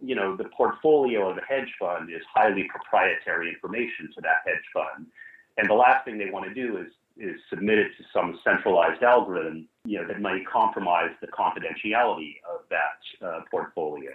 you 0.00 0.14
know, 0.14 0.34
the 0.34 0.44
portfolio 0.44 1.28
of 1.28 1.36
a 1.36 1.42
hedge 1.46 1.74
fund 1.78 2.08
is 2.08 2.22
highly 2.34 2.64
proprietary 2.70 3.50
information 3.50 4.10
to 4.14 4.22
that 4.22 4.40
hedge 4.46 4.64
fund. 4.72 5.08
And 5.56 5.68
the 5.68 5.74
last 5.74 6.04
thing 6.04 6.18
they 6.18 6.30
want 6.30 6.46
to 6.46 6.54
do 6.54 6.78
is 6.78 6.88
is 7.16 7.40
submit 7.48 7.78
it 7.78 7.92
to 7.96 8.04
some 8.12 8.40
centralized 8.42 9.02
algorithm, 9.02 9.68
you 9.84 10.00
know, 10.00 10.06
that 10.08 10.20
might 10.20 10.44
compromise 10.48 11.10
the 11.20 11.28
confidentiality 11.28 12.34
of 12.52 12.62
that 12.70 13.26
uh, 13.26 13.40
portfolio. 13.50 14.10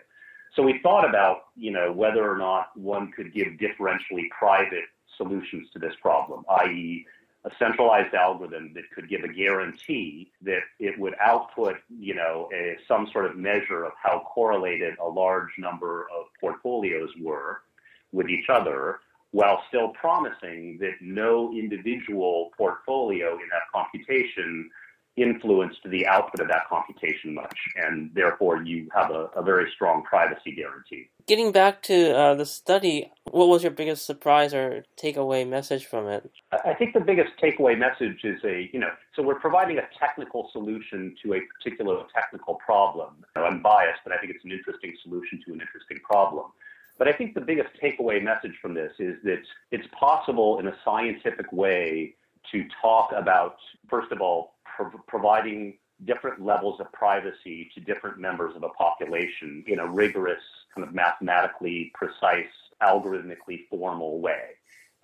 So 0.54 0.64
we 0.64 0.80
thought 0.84 1.08
about, 1.08 1.44
you 1.56 1.72
know, 1.72 1.94
whether 1.94 2.30
or 2.30 2.38
not 2.38 2.76
one 2.78 3.12
could 3.12 3.34
give 3.34 3.48
differentially 3.54 4.30
private 4.38 4.84
solutions 5.16 5.70
to 5.74 5.80
this 5.80 5.94
problem, 6.02 6.44
i.e., 6.64 7.06
a 7.46 7.50
centralized 7.58 8.14
algorithm 8.14 8.74
that 8.74 8.84
could 8.94 9.08
give 9.08 9.24
a 9.24 9.28
guarantee 9.28 10.30
that 10.42 10.60
it 10.78 11.00
would 11.00 11.16
output, 11.22 11.78
you 11.88 12.14
know, 12.14 12.50
a, 12.54 12.76
some 12.86 13.08
sort 13.14 13.26
of 13.26 13.38
measure 13.38 13.86
of 13.86 13.94
how 14.02 14.28
correlated 14.34 14.96
a 15.00 15.08
large 15.08 15.52
number 15.58 16.08
of 16.14 16.26
portfolios 16.42 17.10
were 17.22 17.62
with 18.12 18.28
each 18.28 18.50
other, 18.50 19.00
while 19.32 19.62
still 19.68 19.90
promising 19.90 20.78
that 20.82 20.94
no 21.02 21.52
individual 21.52 22.52
portfolio 22.58 23.34
in 23.34 23.48
that 23.52 23.64
computation 23.74 24.70
influenced 25.22 25.80
the 25.86 26.08
output 26.08 26.40
of 26.40 26.48
that 26.48 26.68
computation 26.70 27.34
much, 27.34 27.58
and 27.76 28.10
therefore 28.14 28.64
you 28.64 28.88
have 28.96 29.12
a, 29.12 29.30
a 29.36 29.44
very 29.44 29.70
strong 29.76 30.04
privacy 30.04 30.54
guarantee. 30.56 31.10
Getting 31.28 31.52
back 31.52 31.82
to 31.84 32.16
uh, 32.16 32.36
the 32.36 32.46
study, 32.46 33.12
what 33.30 33.50
was 33.50 33.62
your 33.62 33.72
biggest 33.72 34.06
surprise 34.06 34.54
or 34.54 34.86
takeaway 35.02 35.48
message 35.48 35.86
from 35.86 36.08
it? 36.08 36.32
I 36.66 36.74
think 36.74 36.94
the 36.94 37.02
biggest 37.02 37.32
takeaway 37.42 37.78
message 37.78 38.24
is 38.24 38.40
a, 38.44 38.70
you 38.72 38.80
know, 38.80 38.92
so 39.16 39.22
we're 39.22 39.40
providing 39.40 39.78
a 39.78 39.88
technical 40.00 40.50
solution 40.52 41.16
to 41.24 41.34
a 41.34 41.40
particular 41.58 42.04
technical 42.16 42.56
problem. 42.56 43.26
I'm 43.36 43.62
biased, 43.62 44.00
but 44.04 44.14
I 44.14 44.18
think 44.18 44.34
it's 44.34 44.46
an 44.46 44.52
interesting 44.52 44.96
solution 45.04 45.42
to 45.46 45.54
an 45.54 45.62
interesting 45.62 46.00
problem. 46.04 46.46
But 47.00 47.08
I 47.08 47.14
think 47.14 47.34
the 47.34 47.42
biggest 47.42 47.70
takeaway 47.82 48.22
message 48.22 48.56
from 48.62 48.74
this 48.74 48.92
is 49.00 49.16
that 49.24 49.42
it's 49.72 49.88
possible 49.98 50.60
in 50.60 50.68
a 50.68 50.76
scientific 50.84 51.52
way 51.52 52.14
to 52.52 52.66
talk 52.82 53.12
about, 53.16 53.56
first 53.90 54.12
of 54.12 54.22
all, 54.22 54.56
pro- 54.66 54.92
providing 55.08 55.78
different 56.06 56.46
levels 56.46 56.80
of 56.80 56.92
privacy 56.92 57.72
to 57.74 57.80
different 57.80 58.20
members 58.20 58.56
of 58.56 58.64
a 58.64 58.70
population 58.70 59.64
in 59.68 59.80
a 59.80 59.88
rigorous, 59.88 60.44
kind 60.76 60.86
of 60.88 60.94
mathematically 60.94 61.92
precise, 61.94 62.52
algorithmically 62.84 63.68
formal 63.70 64.20
way. 64.20 64.50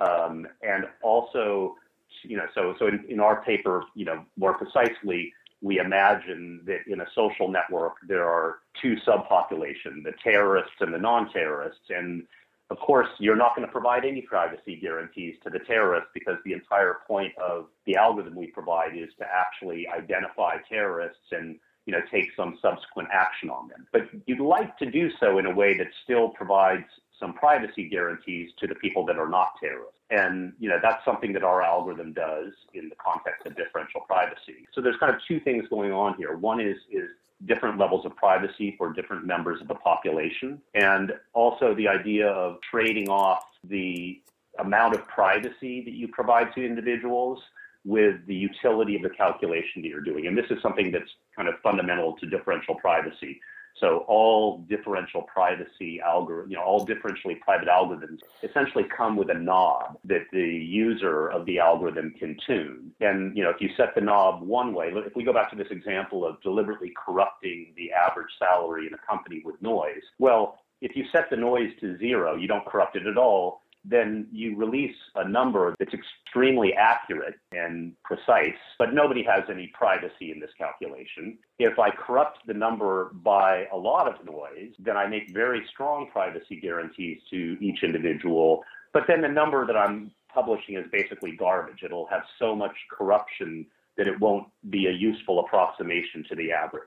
Um, 0.01 0.45
and 0.61 0.85
also, 1.01 1.75
you 2.23 2.35
know, 2.35 2.45
so 2.53 2.75
so 2.77 2.87
in, 2.87 3.05
in 3.07 3.21
our 3.21 3.41
paper, 3.41 3.83
you 3.95 4.05
know, 4.05 4.25
more 4.37 4.53
precisely, 4.53 5.33
we 5.61 5.79
imagine 5.79 6.61
that 6.65 6.81
in 6.87 7.01
a 7.01 7.05
social 7.15 7.47
network 7.47 7.95
there 8.07 8.25
are 8.25 8.59
two 8.81 8.95
subpopulations, 9.07 10.03
the 10.03 10.13
terrorists 10.23 10.75
and 10.79 10.93
the 10.93 10.97
non-terrorists, 10.97 11.89
and 11.89 12.25
of 12.71 12.79
course, 12.79 13.07
you're 13.19 13.35
not 13.35 13.55
going 13.55 13.67
to 13.67 13.71
provide 13.71 14.05
any 14.05 14.21
privacy 14.21 14.75
guarantees 14.81 15.35
to 15.43 15.51
the 15.51 15.59
terrorists 15.59 16.09
because 16.13 16.37
the 16.45 16.53
entire 16.53 16.97
point 17.07 17.31
of 17.37 17.67
the 17.85 17.95
algorithm 17.95 18.35
we 18.35 18.47
provide 18.47 18.97
is 18.97 19.09
to 19.19 19.25
actually 19.25 19.87
identify 19.87 20.57
terrorists 20.67 21.31
and 21.31 21.59
you 21.85 21.93
know 21.93 22.01
take 22.11 22.29
some 22.35 22.57
subsequent 22.61 23.09
action 23.13 23.51
on 23.51 23.67
them. 23.67 23.85
But 23.93 24.09
you'd 24.25 24.39
like 24.39 24.77
to 24.79 24.89
do 24.89 25.11
so 25.19 25.37
in 25.37 25.45
a 25.45 25.53
way 25.53 25.77
that 25.77 25.87
still 26.03 26.29
provides 26.29 26.85
some 27.19 27.33
privacy 27.33 27.87
guarantees 27.89 28.51
to 28.59 28.67
the 28.67 28.75
people 28.75 29.05
that 29.05 29.17
are 29.17 29.29
not 29.29 29.53
terrorists. 29.59 29.99
And 30.09 30.53
you 30.59 30.69
know 30.69 30.77
that's 30.81 31.03
something 31.03 31.33
that 31.33 31.43
our 31.43 31.61
algorithm 31.61 32.13
does 32.13 32.53
in 32.73 32.89
the 32.89 32.95
context 32.95 33.45
of 33.45 33.55
differential 33.55 34.01
privacy. 34.01 34.67
So 34.73 34.81
there's 34.81 34.97
kind 34.97 35.13
of 35.13 35.19
two 35.27 35.39
things 35.39 35.67
going 35.69 35.91
on 35.91 36.15
here. 36.15 36.37
One 36.37 36.59
is 36.59 36.77
is 36.91 37.09
different 37.45 37.77
levels 37.77 38.05
of 38.05 38.15
privacy 38.15 38.75
for 38.77 38.93
different 38.93 39.25
members 39.25 39.61
of 39.61 39.67
the 39.67 39.75
population, 39.75 40.61
and 40.73 41.13
also 41.33 41.73
the 41.75 41.87
idea 41.87 42.27
of 42.27 42.57
trading 42.69 43.09
off 43.09 43.43
the 43.63 44.21
amount 44.59 44.95
of 44.95 45.05
privacy 45.07 45.81
that 45.83 45.93
you 45.93 46.07
provide 46.07 46.53
to 46.55 46.65
individuals 46.65 47.39
with 47.83 48.25
the 48.25 48.35
utility 48.35 48.95
of 48.95 49.03
the 49.03 49.09
calculation 49.09 49.81
that 49.81 49.87
you're 49.87 50.01
doing. 50.01 50.25
And 50.27 50.37
this 50.37 50.45
is 50.49 50.57
something 50.61 50.91
that's 50.91 51.09
kind 51.35 51.47
of 51.47 51.55
fundamental 51.61 52.15
to 52.17 52.25
differential 52.25 52.75
privacy. 52.75 53.39
So 53.79 54.05
all 54.07 54.59
differential 54.69 55.23
privacy 55.23 55.99
algorithm, 55.99 56.51
you 56.51 56.57
know, 56.57 56.63
all 56.63 56.85
differentially 56.85 57.39
private 57.41 57.67
algorithms 57.67 58.19
essentially 58.41 58.85
come 58.95 59.17
with 59.17 59.29
a 59.29 59.33
knob 59.33 59.97
that 60.05 60.25
the 60.31 60.39
user 60.39 61.27
of 61.27 61.45
the 61.45 61.59
algorithm 61.59 62.13
can 62.17 62.37
tune. 62.47 62.91
And 63.01 63.35
you 63.35 63.43
know, 63.43 63.49
if 63.49 63.59
you 63.59 63.69
set 63.75 63.93
the 63.95 64.01
knob 64.01 64.41
one 64.41 64.73
way, 64.73 64.91
if 64.93 65.15
we 65.15 65.23
go 65.23 65.33
back 65.33 65.49
to 65.51 65.57
this 65.57 65.67
example 65.71 66.25
of 66.25 66.41
deliberately 66.41 66.93
corrupting 67.05 67.73
the 67.75 67.91
average 67.91 68.29
salary 68.39 68.87
in 68.87 68.93
a 68.93 68.97
company 69.05 69.41
with 69.43 69.61
noise, 69.61 70.03
well, 70.19 70.57
if 70.81 70.95
you 70.95 71.05
set 71.11 71.29
the 71.29 71.37
noise 71.37 71.71
to 71.79 71.97
zero, 71.97 72.35
you 72.35 72.47
don't 72.47 72.65
corrupt 72.65 72.95
it 72.95 73.07
at 73.07 73.17
all 73.17 73.61
then 73.87 74.27
you 74.31 74.55
release 74.57 74.95
a 75.15 75.27
number 75.27 75.75
that's 75.77 75.93
extremely 75.93 76.73
accurate 76.73 77.35
and 77.51 77.93
precise, 78.03 78.57
but 78.79 78.93
nobody 78.93 79.23
has 79.23 79.43
any 79.49 79.71
privacy 79.73 80.31
in 80.31 80.39
this 80.39 80.49
calculation. 80.57 81.37
If 81.59 81.77
I 81.77 81.91
corrupt 81.91 82.39
the 82.47 82.53
number 82.53 83.11
by 83.13 83.67
a 83.71 83.77
lot 83.77 84.07
of 84.07 84.25
noise, 84.25 84.73
then 84.79 84.97
I 84.97 85.07
make 85.07 85.33
very 85.33 85.65
strong 85.71 86.09
privacy 86.11 86.59
guarantees 86.59 87.19
to 87.29 87.57
each 87.61 87.83
individual. 87.83 88.63
But 88.93 89.03
then 89.07 89.21
the 89.21 89.27
number 89.27 89.65
that 89.67 89.77
I'm 89.77 90.11
publishing 90.33 90.75
is 90.75 90.85
basically 90.91 91.35
garbage. 91.35 91.83
It'll 91.83 92.07
have 92.07 92.23
so 92.39 92.55
much 92.55 92.75
corruption 92.91 93.65
that 93.97 94.07
it 94.07 94.19
won't 94.19 94.47
be 94.69 94.87
a 94.87 94.91
useful 94.91 95.39
approximation 95.39 96.25
to 96.29 96.35
the 96.35 96.51
average. 96.51 96.83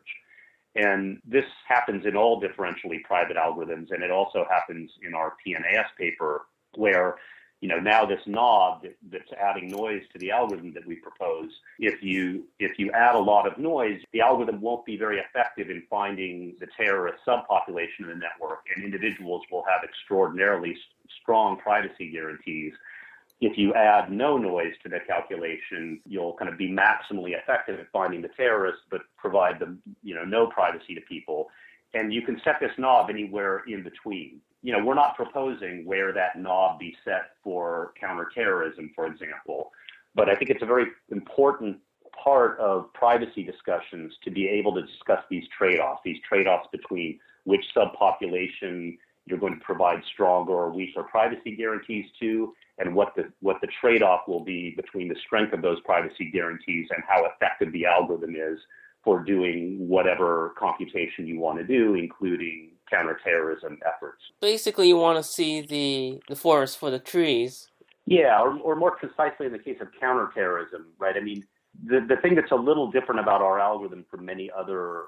And 0.74 1.20
this 1.26 1.46
happens 1.66 2.04
in 2.06 2.16
all 2.16 2.40
differentially 2.40 3.02
private 3.04 3.36
algorithms, 3.36 3.90
and 3.90 4.02
it 4.02 4.10
also 4.10 4.46
happens 4.50 4.90
in 5.06 5.14
our 5.14 5.34
PNAS 5.44 5.86
paper 5.98 6.42
where 6.76 7.16
you 7.60 7.68
know 7.68 7.78
now 7.78 8.04
this 8.04 8.20
knob 8.26 8.82
that, 8.82 8.96
that's 9.10 9.32
adding 9.32 9.68
noise 9.68 10.02
to 10.12 10.18
the 10.18 10.30
algorithm 10.30 10.72
that 10.74 10.86
we 10.86 10.96
propose 10.96 11.50
if 11.78 12.02
you 12.02 12.44
if 12.58 12.78
you 12.78 12.90
add 12.92 13.14
a 13.14 13.18
lot 13.18 13.46
of 13.46 13.58
noise 13.58 14.00
the 14.12 14.20
algorithm 14.20 14.60
won't 14.60 14.84
be 14.84 14.96
very 14.96 15.18
effective 15.18 15.70
in 15.70 15.82
finding 15.90 16.54
the 16.60 16.66
terrorist 16.76 17.18
subpopulation 17.26 18.00
in 18.00 18.08
the 18.08 18.14
network 18.14 18.60
and 18.74 18.84
individuals 18.84 19.42
will 19.50 19.64
have 19.68 19.82
extraordinarily 19.82 20.76
strong 21.20 21.56
privacy 21.56 22.10
guarantees. 22.10 22.72
If 23.40 23.56
you 23.56 23.72
add 23.74 24.10
no 24.10 24.36
noise 24.36 24.74
to 24.82 24.88
the 24.88 25.00
calculation 25.06 26.00
you'll 26.06 26.34
kind 26.34 26.50
of 26.50 26.58
be 26.58 26.70
maximally 26.70 27.36
effective 27.36 27.80
at 27.80 27.90
finding 27.92 28.22
the 28.22 28.28
terrorists 28.28 28.82
but 28.90 29.02
provide 29.16 29.58
them 29.58 29.80
you 30.02 30.14
know 30.14 30.24
no 30.24 30.46
privacy 30.46 30.94
to 30.94 31.00
people. 31.02 31.48
And 31.94 32.12
you 32.12 32.20
can 32.20 32.40
set 32.44 32.60
this 32.60 32.72
knob 32.76 33.08
anywhere 33.08 33.62
in 33.66 33.82
between 33.82 34.40
you 34.62 34.72
know, 34.72 34.84
we're 34.84 34.94
not 34.94 35.16
proposing 35.16 35.84
where 35.84 36.12
that 36.12 36.38
knob 36.38 36.78
be 36.78 36.96
set 37.04 37.30
for 37.42 37.92
counterterrorism, 38.00 38.90
for 38.94 39.06
example. 39.06 39.70
But 40.14 40.28
I 40.28 40.34
think 40.34 40.50
it's 40.50 40.62
a 40.62 40.66
very 40.66 40.86
important 41.10 41.78
part 42.22 42.58
of 42.58 42.92
privacy 42.92 43.44
discussions 43.44 44.12
to 44.24 44.30
be 44.30 44.48
able 44.48 44.74
to 44.74 44.82
discuss 44.82 45.22
these 45.30 45.44
trade-offs, 45.56 46.00
these 46.04 46.18
trade-offs 46.28 46.68
between 46.72 47.20
which 47.44 47.64
subpopulation 47.76 48.98
you're 49.26 49.38
going 49.38 49.54
to 49.54 49.64
provide 49.64 50.02
stronger 50.12 50.52
or 50.52 50.70
weaker 50.70 51.02
privacy 51.02 51.54
guarantees 51.54 52.06
to, 52.18 52.54
and 52.78 52.94
what 52.94 53.14
the 53.14 53.30
what 53.40 53.60
the 53.60 53.68
trade-off 53.80 54.22
will 54.26 54.42
be 54.42 54.74
between 54.76 55.08
the 55.08 55.16
strength 55.26 55.52
of 55.52 55.62
those 55.62 55.78
privacy 55.80 56.30
guarantees 56.32 56.88
and 56.90 57.02
how 57.06 57.24
effective 57.26 57.72
the 57.72 57.84
algorithm 57.84 58.34
is 58.34 58.58
for 59.04 59.22
doing 59.22 59.76
whatever 59.86 60.54
computation 60.58 61.26
you 61.26 61.38
want 61.38 61.58
to 61.58 61.64
do, 61.64 61.94
including 61.94 62.70
counterterrorism 62.90 63.78
efforts. 63.86 64.22
Basically, 64.40 64.88
you 64.88 64.96
want 64.96 65.16
to 65.18 65.22
see 65.22 65.60
the, 65.60 66.20
the 66.28 66.36
forest 66.36 66.78
for 66.78 66.90
the 66.90 66.98
trees. 66.98 67.68
Yeah, 68.06 68.40
or, 68.40 68.58
or 68.60 68.76
more 68.76 68.96
precisely 68.96 69.46
in 69.46 69.52
the 69.52 69.58
case 69.58 69.78
of 69.80 69.88
counterterrorism, 70.00 70.86
right? 70.98 71.16
I 71.16 71.20
mean, 71.20 71.44
the, 71.84 72.00
the 72.08 72.16
thing 72.16 72.34
that's 72.34 72.52
a 72.52 72.56
little 72.56 72.90
different 72.90 73.20
about 73.20 73.42
our 73.42 73.60
algorithm 73.60 74.04
from 74.10 74.24
many 74.24 74.50
other 74.56 75.06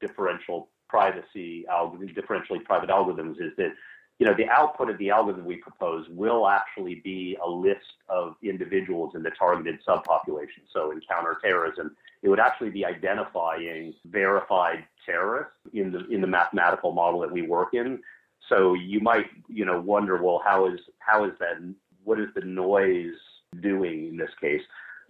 differential 0.00 0.68
privacy 0.88 1.64
algorithms, 1.70 2.16
differentially 2.16 2.64
private 2.64 2.90
algorithms 2.90 3.40
is 3.40 3.52
that 3.56 3.72
you 4.20 4.26
know, 4.26 4.34
the 4.34 4.48
output 4.50 4.90
of 4.90 4.98
the 4.98 5.08
algorithm 5.08 5.46
we 5.46 5.56
propose 5.56 6.06
will 6.10 6.46
actually 6.46 6.96
be 7.02 7.38
a 7.42 7.48
list 7.48 7.94
of 8.10 8.34
individuals 8.42 9.14
in 9.14 9.22
the 9.22 9.30
targeted 9.30 9.78
subpopulation. 9.88 10.60
So 10.70 10.90
in 10.90 11.00
counterterrorism, 11.08 11.96
it 12.22 12.28
would 12.28 12.40
actually 12.40 12.70
be 12.70 12.84
identifying 12.84 13.94
verified 14.06 14.84
terrorists 15.06 15.54
in 15.72 15.92
the 15.92 16.06
in 16.08 16.20
the 16.20 16.26
mathematical 16.26 16.92
model 16.92 17.20
that 17.20 17.32
we 17.32 17.42
work 17.42 17.74
in. 17.74 18.00
So 18.48 18.74
you 18.74 19.00
might, 19.00 19.26
you 19.48 19.64
know, 19.64 19.80
wonder, 19.80 20.22
well, 20.22 20.42
how 20.44 20.66
is 20.66 20.80
how 20.98 21.24
is 21.24 21.32
that? 21.40 21.56
What 22.04 22.20
is 22.20 22.28
the 22.34 22.42
noise 22.42 23.14
doing 23.60 24.08
in 24.08 24.16
this 24.16 24.30
case? 24.40 24.62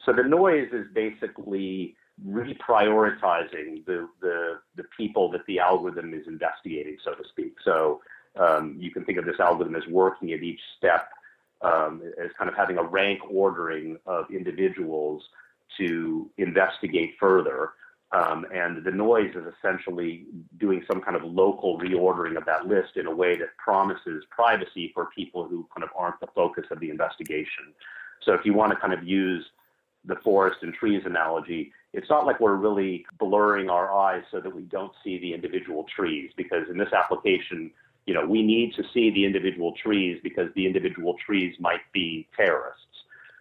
So 0.04 0.12
the 0.12 0.22
noise 0.22 0.68
is 0.72 0.86
basically 0.94 1.96
reprioritizing 2.26 3.84
the 3.86 4.08
the 4.20 4.60
the 4.76 4.84
people 4.96 5.30
that 5.32 5.44
the 5.46 5.58
algorithm 5.58 6.14
is 6.14 6.26
investigating, 6.26 6.96
so 7.04 7.14
to 7.14 7.24
speak. 7.28 7.54
So 7.64 8.02
um, 8.38 8.76
you 8.78 8.90
can 8.90 9.04
think 9.04 9.18
of 9.18 9.24
this 9.24 9.40
algorithm 9.40 9.74
as 9.74 9.86
working 9.88 10.32
at 10.32 10.42
each 10.42 10.60
step 10.76 11.08
um, 11.62 12.02
as 12.22 12.30
kind 12.38 12.48
of 12.48 12.56
having 12.56 12.78
a 12.78 12.82
rank 12.82 13.20
ordering 13.28 13.98
of 14.06 14.30
individuals 14.30 15.22
to 15.78 16.30
investigate 16.38 17.14
further. 17.18 17.70
Um, 18.12 18.44
and 18.52 18.84
the 18.84 18.90
noise 18.90 19.32
is 19.36 19.44
essentially 19.58 20.26
doing 20.58 20.82
some 20.90 21.00
kind 21.00 21.16
of 21.16 21.22
local 21.22 21.78
reordering 21.78 22.36
of 22.36 22.44
that 22.46 22.66
list 22.66 22.96
in 22.96 23.06
a 23.06 23.14
way 23.14 23.36
that 23.36 23.56
promises 23.56 24.24
privacy 24.30 24.90
for 24.94 25.08
people 25.14 25.46
who 25.46 25.68
kind 25.74 25.84
of 25.84 25.90
aren't 25.96 26.18
the 26.18 26.26
focus 26.34 26.64
of 26.72 26.80
the 26.80 26.90
investigation. 26.90 27.72
So 28.24 28.34
if 28.34 28.44
you 28.44 28.52
want 28.52 28.72
to 28.72 28.76
kind 28.76 28.92
of 28.92 29.04
use 29.04 29.44
the 30.04 30.16
forest 30.16 30.58
and 30.62 30.74
trees 30.74 31.02
analogy, 31.04 31.72
it's 31.92 32.10
not 32.10 32.26
like 32.26 32.40
we're 32.40 32.54
really 32.54 33.06
blurring 33.18 33.70
our 33.70 33.92
eyes 33.92 34.24
so 34.30 34.40
that 34.40 34.54
we 34.54 34.62
don't 34.62 34.92
see 35.04 35.18
the 35.18 35.32
individual 35.32 35.86
trees, 35.94 36.32
because 36.36 36.68
in 36.68 36.78
this 36.78 36.92
application, 36.92 37.70
you 38.06 38.14
know, 38.14 38.26
we 38.26 38.42
need 38.42 38.74
to 38.74 38.82
see 38.92 39.10
the 39.10 39.24
individual 39.24 39.72
trees 39.80 40.18
because 40.22 40.48
the 40.56 40.66
individual 40.66 41.14
trees 41.24 41.54
might 41.60 41.80
be 41.92 42.28
terrorists. 42.36 42.89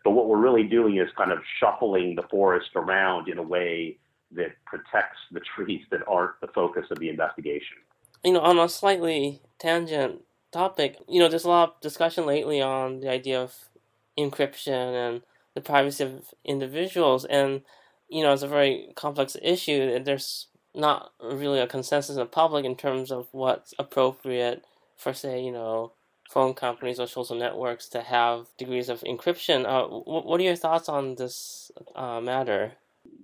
But 0.03 0.12
what 0.12 0.27
we're 0.27 0.38
really 0.38 0.63
doing 0.63 0.98
is 0.98 1.10
kind 1.18 1.32
of 1.32 1.39
shuffling 1.60 2.15
the 2.15 2.27
forest 2.29 2.70
around 2.75 3.27
in 3.27 3.38
a 3.38 3.44
way 3.44 3.98
that 4.32 4.51
protects 4.65 5.20
the 5.32 5.41
trees 5.41 5.82
that 5.91 6.01
aren't 6.08 6.39
the 6.41 6.48
focus 6.48 6.86
of 6.91 7.00
the 7.00 7.10
investigation. 7.10 7.77
You 8.24 8.34
know, 8.34 8.41
on 8.41 8.60
a 8.60 8.70
slightly 8.70 9.41
tangent 9.60 10.22
topic, 10.51 10.98
you 11.08 11.20
know, 11.20 11.27
there's 11.27 11.46
a 11.46 11.50
lot 11.50 11.70
of 11.70 11.82
discussion 11.82 12.25
lately 12.25 12.62
on 12.62 13.00
the 13.00 13.10
idea 13.10 13.41
of 13.41 13.70
encryption 14.18 15.10
and 15.10 15.22
the 15.56 15.62
privacy 15.62 16.03
of 16.03 16.34
individuals, 16.46 17.25
and 17.25 17.62
you 18.10 18.24
know, 18.24 18.34
it's 18.34 18.44
a 18.44 18.48
very 18.48 18.91
complex 18.96 19.38
issue. 19.41 20.00
There's 20.03 20.48
not 20.75 21.12
really 21.22 21.60
a 21.60 21.68
consensus 21.68 22.15
in 22.15 22.20
the 22.20 22.25
public 22.25 22.65
in 22.65 22.75
terms 22.75 23.12
of 23.12 23.27
what's 23.32 23.74
appropriate 23.79 24.63
for, 24.98 25.13
say, 25.13 25.41
you 25.41 25.51
know, 25.51 25.94
phone 26.30 26.54
companies 26.54 27.00
or 27.00 27.08
social 27.08 27.36
networks 27.36 27.90
to 27.90 28.02
have 28.02 28.46
degrees 28.58 28.88
of 28.88 29.02
encryption. 29.02 29.66
Uh, 29.66 29.88
what 29.88 30.40
are 30.40 30.44
your 30.44 30.56
thoughts 30.56 30.88
on 30.88 31.16
this 31.16 31.72
uh, 31.96 32.22
matter? 32.22 32.74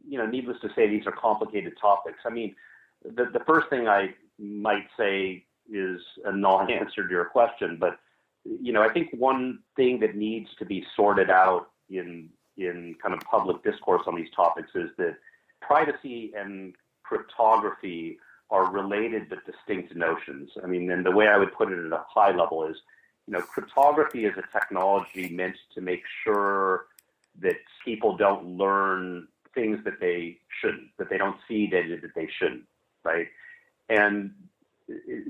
You 0.08 0.18
know, 0.18 0.26
needless 0.26 0.58
to 0.62 0.70
say, 0.76 0.90
these 0.90 1.06
are 1.06 1.12
complicated 1.12 1.74
topics. 1.80 2.20
I 2.26 2.30
mean, 2.30 2.56
the, 3.04 3.26
the 3.32 3.44
first 3.46 3.70
thing 3.70 3.88
I 3.88 4.16
might 4.40 4.88
say 4.98 5.46
is 5.72 6.02
a 6.26 6.32
non-answer 6.32 7.08
to 7.08 7.10
your 7.10 7.26
question, 7.26 7.78
but 7.80 8.00
you 8.44 8.72
know, 8.74 8.84
I 8.84 8.94
think 8.94 9.10
one 9.14 9.60
thing 9.76 10.00
that 10.02 10.16
needs 10.16 10.50
to 10.60 10.66
be 10.66 10.86
sorted 10.96 11.30
out 11.30 11.70
in 11.90 12.30
in 12.58 12.96
kind 13.02 13.14
of 13.14 13.20
public 13.22 13.64
discourse 13.64 14.04
on 14.08 14.16
these 14.16 14.30
topics 14.36 14.70
is 14.76 14.90
that 14.98 15.16
privacy 15.62 16.32
and 16.38 16.74
cryptography 17.04 18.18
are 18.50 18.72
related 18.72 19.30
but 19.30 19.40
distinct 19.46 19.96
notions. 19.96 20.50
I 20.64 20.68
mean, 20.68 20.90
and 20.92 21.06
the 21.06 21.12
way 21.12 21.28
I 21.28 21.38
would 21.38 21.54
put 21.54 21.72
it 21.72 21.86
at 21.86 21.92
a 21.92 22.06
high 22.08 22.36
level 22.36 22.68
is, 22.68 22.78
you 23.27 23.34
know, 23.34 23.41
cryptography 23.41 24.25
is 24.25 24.34
a 24.38 24.58
technology 24.58 25.29
meant 25.29 25.55
to 25.74 25.82
make 25.82 26.03
sure 26.24 26.86
that 27.41 27.55
people 27.84 28.15
don't 28.15 28.46
learn 28.58 29.27
things 29.53 29.79
that 29.86 30.00
they 30.00 30.38
shouldn't, 30.62 30.89
that 30.98 31.10
they 31.10 31.17
don't 31.17 31.38
see 31.48 31.67
data 31.67 31.98
that 32.01 32.13
they 32.15 32.27
shouldn't, 32.39 32.63
right? 33.03 33.27
And 33.89 34.32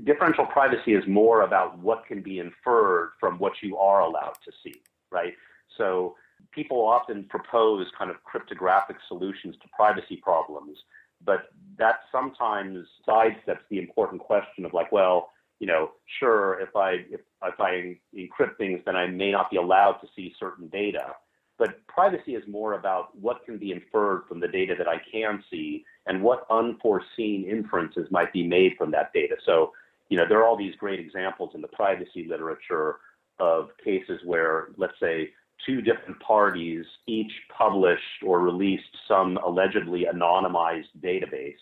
differential 0.04 0.46
privacy 0.46 0.94
is 0.94 1.04
more 1.08 1.42
about 1.42 1.80
what 1.80 2.06
can 2.06 2.22
be 2.22 2.40
inferred 2.40 3.12
from 3.20 3.38
what 3.40 3.54
you 3.62 3.78
are 3.78 4.02
allowed 4.02 4.36
to 4.44 4.52
see, 4.64 4.76
right? 5.12 5.34
So 5.78 6.16
people 6.52 6.86
often 6.86 7.26
propose 7.30 7.88
kind 7.98 8.12
of 8.12 8.22
cryptographic 8.24 8.98
solutions 9.08 9.56
to 9.62 9.70
privacy 9.78 10.18
problems 10.18 10.78
but 11.24 11.50
that 11.78 12.02
sometimes 12.12 12.88
sidesteps 13.08 13.66
the 13.70 13.80
important 13.80 14.22
question 14.22 14.66
of 14.66 14.74
like, 14.74 14.92
well, 14.92 15.32
you 15.60 15.68
know, 15.68 15.92
sure, 16.20 16.60
if 16.60 16.76
I 16.76 17.06
if, 17.10 17.22
if 17.44 17.60
I 17.60 17.98
encrypt 18.16 18.58
things, 18.58 18.82
then 18.86 18.96
I 18.96 19.08
may 19.08 19.32
not 19.32 19.50
be 19.50 19.58
allowed 19.58 19.94
to 20.02 20.08
see 20.16 20.34
certain 20.40 20.68
data. 20.68 21.14
But 21.58 21.86
privacy 21.88 22.36
is 22.36 22.44
more 22.48 22.74
about 22.74 23.18
what 23.18 23.46
can 23.46 23.58
be 23.58 23.72
inferred 23.72 24.24
from 24.28 24.42
the 24.42 24.48
data 24.48 24.76
that 24.78 24.90
I 24.90 24.98
can 25.10 25.42
see 25.50 25.86
and 26.06 26.22
what 26.22 26.46
unforeseen 26.50 27.46
inferences 27.50 28.08
might 28.12 28.34
be 28.34 28.46
made 28.46 28.74
from 28.78 28.92
that 28.92 29.14
data. 29.14 29.36
So, 29.46 29.72
you 30.10 30.18
know, 30.18 30.26
there 30.28 30.40
are 30.40 30.46
all 30.46 30.58
these 30.58 30.76
great 30.76 31.00
examples 31.00 31.52
in 31.56 31.62
the 31.62 31.70
privacy 31.70 32.28
literature 32.28 32.98
of 33.40 33.70
cases 33.84 34.20
where, 34.26 34.70
let's 34.78 35.00
say, 35.00 35.30
two 35.66 35.82
different 35.82 36.20
parties 36.20 36.86
each 37.08 37.32
published 37.58 38.24
or 38.26 38.42
released 38.42 38.84
some 39.08 39.38
allegedly 39.38 40.06
anonymized 40.14 40.92
database. 41.02 41.54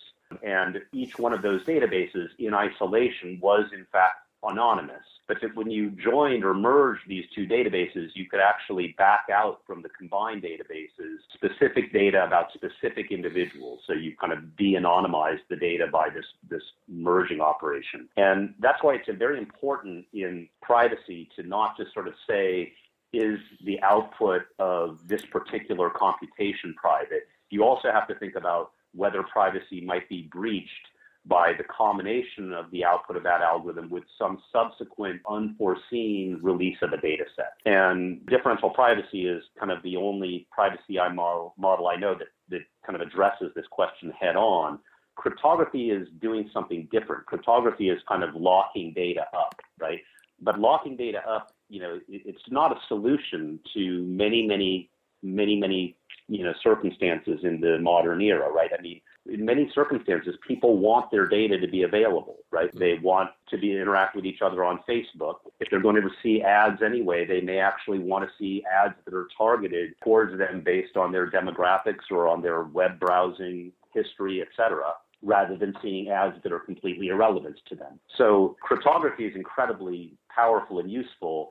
And 0.44 0.82
each 0.92 1.20
one 1.20 1.34
of 1.34 1.42
those 1.42 1.64
databases 1.64 2.28
in 2.40 2.54
isolation 2.54 3.40
was, 3.42 3.66
in 3.74 3.86
fact, 3.92 4.16
anonymous. 4.44 5.04
But 5.28 5.38
when 5.56 5.72
you 5.72 5.92
joined 5.92 6.44
or 6.44 6.54
merged 6.54 7.04
these 7.08 7.24
two 7.34 7.48
databases, 7.48 8.10
you 8.14 8.28
could 8.30 8.42
actually 8.42 8.94
back 8.98 9.28
out 9.32 9.62
from 9.66 9.82
the 9.82 9.90
combined 9.90 10.44
databases 10.44 11.18
specific 11.34 11.94
data 11.94 12.26
about 12.26 12.52
specific 12.54 13.12
individuals. 13.12 13.80
So 13.88 13.94
you 13.94 14.16
kind 14.20 14.34
of 14.34 14.58
de 14.58 14.74
anonymized 14.74 15.48
the 15.50 15.56
data 15.56 15.88
by 15.92 16.10
this, 16.10 16.26
this 16.50 16.64
merging 16.90 17.40
operation. 17.40 18.10
And 18.18 18.54
that's 18.60 18.84
why 18.84 18.96
it's 18.96 19.08
very 19.18 19.38
important 19.38 20.06
in 20.14 20.50
privacy 20.62 21.30
to 21.38 21.44
not 21.44 21.78
just 21.78 21.94
sort 21.94 22.08
of 22.08 22.16
say, 22.28 22.74
is 23.14 23.40
the 23.64 23.82
output 23.82 24.42
of 24.60 25.08
this 25.08 25.24
particular 25.26 25.90
computation 25.90 26.74
private. 26.74 27.28
You 27.50 27.64
also 27.64 27.92
have 27.92 28.08
to 28.08 28.16
think 28.16 28.36
about 28.36 28.72
whether 28.94 29.24
privacy 29.24 29.82
might 29.82 30.08
be 30.10 30.30
breached 30.32 30.88
by 31.26 31.54
the 31.54 31.64
combination 31.64 32.52
of 32.52 32.70
the 32.72 32.84
output 32.84 33.16
of 33.16 33.24
that 33.24 33.42
algorithm 33.42 33.90
with 33.90 34.04
some 34.20 34.42
subsequent 34.52 35.22
unforeseen 35.30 36.38
release 36.42 36.78
of 36.82 36.92
a 36.92 36.98
data 36.98 37.24
set. 37.36 37.54
And 37.66 38.26
differential 38.26 38.70
privacy 38.70 39.26
is 39.26 39.42
kind 39.58 39.72
of 39.72 39.82
the 39.84 39.96
only 39.96 40.48
privacy 40.52 40.98
model, 41.14 41.54
model 41.58 41.88
I 41.88 41.96
know 41.96 42.14
that, 42.16 42.28
that 42.50 42.62
kind 42.86 43.02
of 43.02 43.08
addresses 43.08 43.52
this 43.56 43.66
question 43.72 44.12
head 44.12 44.36
on. 44.36 44.80
Cryptography 45.16 45.92
is 45.92 46.10
doing 46.20 46.50
something 46.52 46.90
different. 46.92 47.26
Cryptography 47.26 47.90
is 47.90 48.02
kind 48.08 48.24
of 48.24 48.36
locking 48.36 48.92
data 48.94 49.26
up, 49.34 49.56
right? 49.80 50.02
But 50.42 50.60
locking 50.60 50.98
data 50.98 51.26
up 51.26 51.54
you 51.74 51.80
know, 51.80 52.00
it's 52.08 52.44
not 52.50 52.72
a 52.72 52.80
solution 52.88 53.60
to 53.74 54.04
many, 54.04 54.46
many, 54.46 54.92
many, 55.24 55.56
many, 55.56 55.96
you 56.28 56.44
know, 56.44 56.54
circumstances 56.62 57.40
in 57.44 57.60
the 57.62 57.80
modern 57.80 58.22
era, 58.22 58.52
right? 58.52 58.72
I 58.78 58.82
mean, 58.82 59.02
in 59.26 59.46
many 59.46 59.72
circumstances, 59.74 60.36
people 60.46 60.78
want 60.78 61.10
their 61.10 61.28
data 61.28 61.58
to 61.60 61.68
be 61.68 61.84
available, 61.84 62.38
right? 62.52 62.70
Mm-hmm. 62.70 62.80
They 62.80 62.94
want 63.02 63.30
to 63.50 63.58
be 63.58 63.72
interact 63.72 64.16
with 64.16 64.26
each 64.26 64.42
other 64.42 64.64
on 64.64 64.80
Facebook. 64.88 65.36
If 65.60 65.70
they're 65.70 65.82
going 65.82 66.02
to 66.02 66.10
see 66.22 66.42
ads 66.42 66.82
anyway, 66.82 67.26
they 67.26 67.42
may 67.42 67.60
actually 67.60 68.00
want 68.00 68.28
to 68.28 68.32
see 68.38 68.64
ads 68.72 68.96
that 69.06 69.14
are 69.14 69.28
targeted 69.38 69.94
towards 70.04 70.38
them 70.38 70.62
based 70.66 70.98
on 70.98 71.12
their 71.12 71.32
demographics 71.32 72.12
or 72.12 72.28
on 72.28 72.42
their 72.42 72.64
web 72.64 73.00
browsing 73.00 73.72
history, 73.94 74.42
et 74.42 74.50
cetera 74.58 74.94
rather 75.24 75.56
than 75.56 75.74
seeing 75.82 76.10
ads 76.10 76.36
that 76.44 76.52
are 76.52 76.60
completely 76.60 77.08
irrelevant 77.08 77.58
to 77.66 77.76
them. 77.76 78.00
So 78.18 78.58
cryptography 78.62 79.26
is 79.26 79.36
incredibly 79.36 80.18
powerful 80.30 80.80
and 80.80 80.92
useful, 80.92 81.50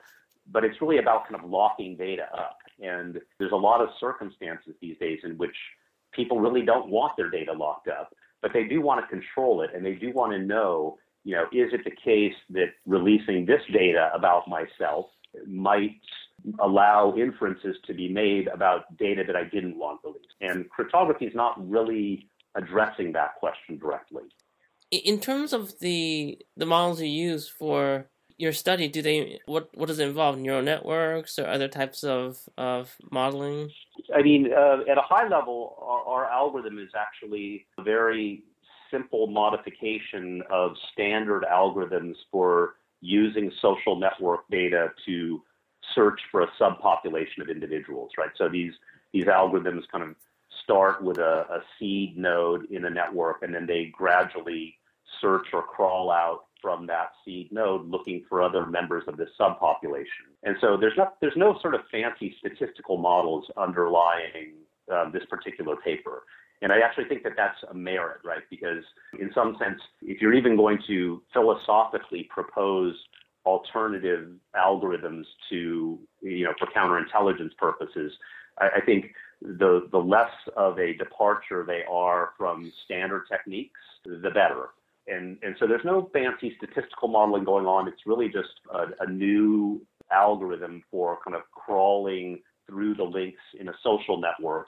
but 0.51 0.63
it's 0.63 0.79
really 0.81 0.99
about 0.99 1.27
kind 1.27 1.43
of 1.43 1.49
locking 1.49 1.97
data 1.97 2.27
up. 2.37 2.59
And 2.81 3.19
there's 3.39 3.51
a 3.51 3.55
lot 3.57 3.81
of 3.81 3.89
circumstances 3.99 4.73
these 4.81 4.97
days 4.99 5.19
in 5.23 5.37
which 5.37 5.55
people 6.13 6.39
really 6.39 6.63
don't 6.63 6.89
want 6.89 7.13
their 7.17 7.29
data 7.29 7.53
locked 7.53 7.87
up, 7.87 8.13
but 8.41 8.51
they 8.53 8.65
do 8.65 8.81
want 8.81 9.01
to 9.01 9.07
control 9.07 9.61
it 9.61 9.71
and 9.75 9.85
they 9.85 9.93
do 9.93 10.11
want 10.13 10.31
to 10.31 10.39
know, 10.39 10.97
you 11.23 11.35
know, 11.35 11.43
is 11.45 11.73
it 11.73 11.81
the 11.83 11.95
case 12.03 12.35
that 12.49 12.67
releasing 12.85 13.45
this 13.45 13.61
data 13.71 14.11
about 14.13 14.47
myself 14.47 15.07
might 15.47 15.99
allow 16.59 17.15
inferences 17.15 17.75
to 17.85 17.93
be 17.93 18.09
made 18.09 18.47
about 18.47 18.95
data 18.97 19.23
that 19.25 19.35
I 19.35 19.45
didn't 19.45 19.77
want 19.77 20.01
released? 20.03 20.33
And 20.41 20.69
cryptography 20.69 21.25
is 21.25 21.35
not 21.35 21.55
really 21.69 22.29
addressing 22.55 23.13
that 23.13 23.35
question 23.39 23.77
directly. 23.77 24.23
In 24.91 25.19
terms 25.19 25.53
of 25.53 25.79
the 25.79 26.37
the 26.55 26.67
models 26.67 27.01
you 27.01 27.07
use 27.07 27.47
for 27.47 28.09
your 28.37 28.53
study, 28.53 28.87
do 28.87 29.01
they 29.01 29.39
what 29.45 29.69
what 29.73 29.87
does 29.87 29.99
it 29.99 30.07
involve? 30.07 30.37
Neural 30.37 30.61
networks 30.61 31.37
or 31.39 31.47
other 31.47 31.67
types 31.67 32.03
of 32.03 32.39
of 32.57 32.95
modeling? 33.11 33.69
I 34.15 34.21
mean, 34.21 34.51
uh, 34.53 34.79
at 34.89 34.97
a 34.97 35.01
high 35.01 35.27
level, 35.27 35.77
our, 35.81 36.01
our 36.01 36.31
algorithm 36.31 36.79
is 36.79 36.89
actually 36.97 37.67
a 37.77 37.83
very 37.83 38.43
simple 38.91 39.27
modification 39.27 40.43
of 40.51 40.71
standard 40.91 41.45
algorithms 41.51 42.15
for 42.31 42.75
using 43.01 43.51
social 43.61 43.95
network 43.95 44.41
data 44.49 44.89
to 45.05 45.41
search 45.93 46.19
for 46.31 46.41
a 46.41 46.47
subpopulation 46.59 47.41
of 47.41 47.49
individuals, 47.49 48.11
right? 48.17 48.31
So 48.37 48.49
these 48.49 48.73
these 49.11 49.25
algorithms 49.25 49.83
kind 49.91 50.03
of 50.03 50.15
start 50.63 51.03
with 51.03 51.17
a, 51.17 51.45
a 51.49 51.61
seed 51.77 52.17
node 52.17 52.65
in 52.71 52.85
a 52.85 52.89
network 52.89 53.41
and 53.41 53.53
then 53.53 53.65
they 53.65 53.91
gradually 53.95 54.75
search 55.19 55.47
or 55.53 55.63
crawl 55.63 56.11
out 56.11 56.45
from 56.63 56.87
that 56.87 57.11
seed 57.23 57.51
node 57.51 57.87
looking 57.87 58.23
for 58.27 58.41
other 58.41 58.65
members 58.65 59.03
of 59.07 59.17
this 59.17 59.29
subpopulation. 59.39 60.31
And 60.43 60.55
so 60.61 60.77
there's 60.77 60.97
not 60.97 61.17
there's 61.21 61.35
no 61.35 61.59
sort 61.61 61.75
of 61.75 61.81
fancy 61.91 62.35
statistical 62.39 62.97
models 62.97 63.45
underlying 63.57 64.53
um, 64.91 65.11
this 65.13 65.23
particular 65.29 65.75
paper. 65.75 66.23
And 66.61 66.71
I 66.71 66.79
actually 66.79 67.05
think 67.05 67.23
that 67.23 67.33
that's 67.35 67.57
a 67.69 67.73
merit, 67.73 68.21
right? 68.23 68.43
Because 68.49 68.83
in 69.19 69.29
some 69.35 69.57
sense, 69.59 69.79
if 70.01 70.21
you're 70.21 70.33
even 70.33 70.55
going 70.55 70.79
to 70.87 71.21
philosophically 71.33 72.27
propose 72.29 72.95
alternative 73.45 74.29
algorithms 74.55 75.25
to, 75.49 75.99
you 76.21 76.45
know, 76.45 76.53
for 76.57 76.67
counterintelligence 76.67 77.57
purposes, 77.57 78.13
I, 78.59 78.69
I 78.77 78.81
think 78.85 79.11
the 79.41 79.89
the 79.91 79.97
less 79.97 80.31
of 80.55 80.79
a 80.79 80.93
departure 80.93 81.65
they 81.67 81.83
are 81.91 82.31
from 82.37 82.71
standard 82.85 83.23
techniques, 83.29 83.79
the 84.05 84.29
better. 84.29 84.69
And 85.07 85.37
and 85.41 85.55
so 85.59 85.67
there's 85.67 85.83
no 85.83 86.09
fancy 86.13 86.55
statistical 86.57 87.09
modeling 87.09 87.43
going 87.43 87.65
on. 87.65 87.87
It's 87.87 88.05
really 88.05 88.27
just 88.27 88.49
a, 88.73 89.03
a 89.03 89.09
new 89.09 89.85
algorithm 90.11 90.83
for 90.89 91.19
kind 91.25 91.35
of 91.35 91.43
crawling 91.51 92.41
through 92.67 92.95
the 92.95 93.03
links 93.03 93.41
in 93.59 93.67
a 93.67 93.73
social 93.83 94.19
network 94.19 94.67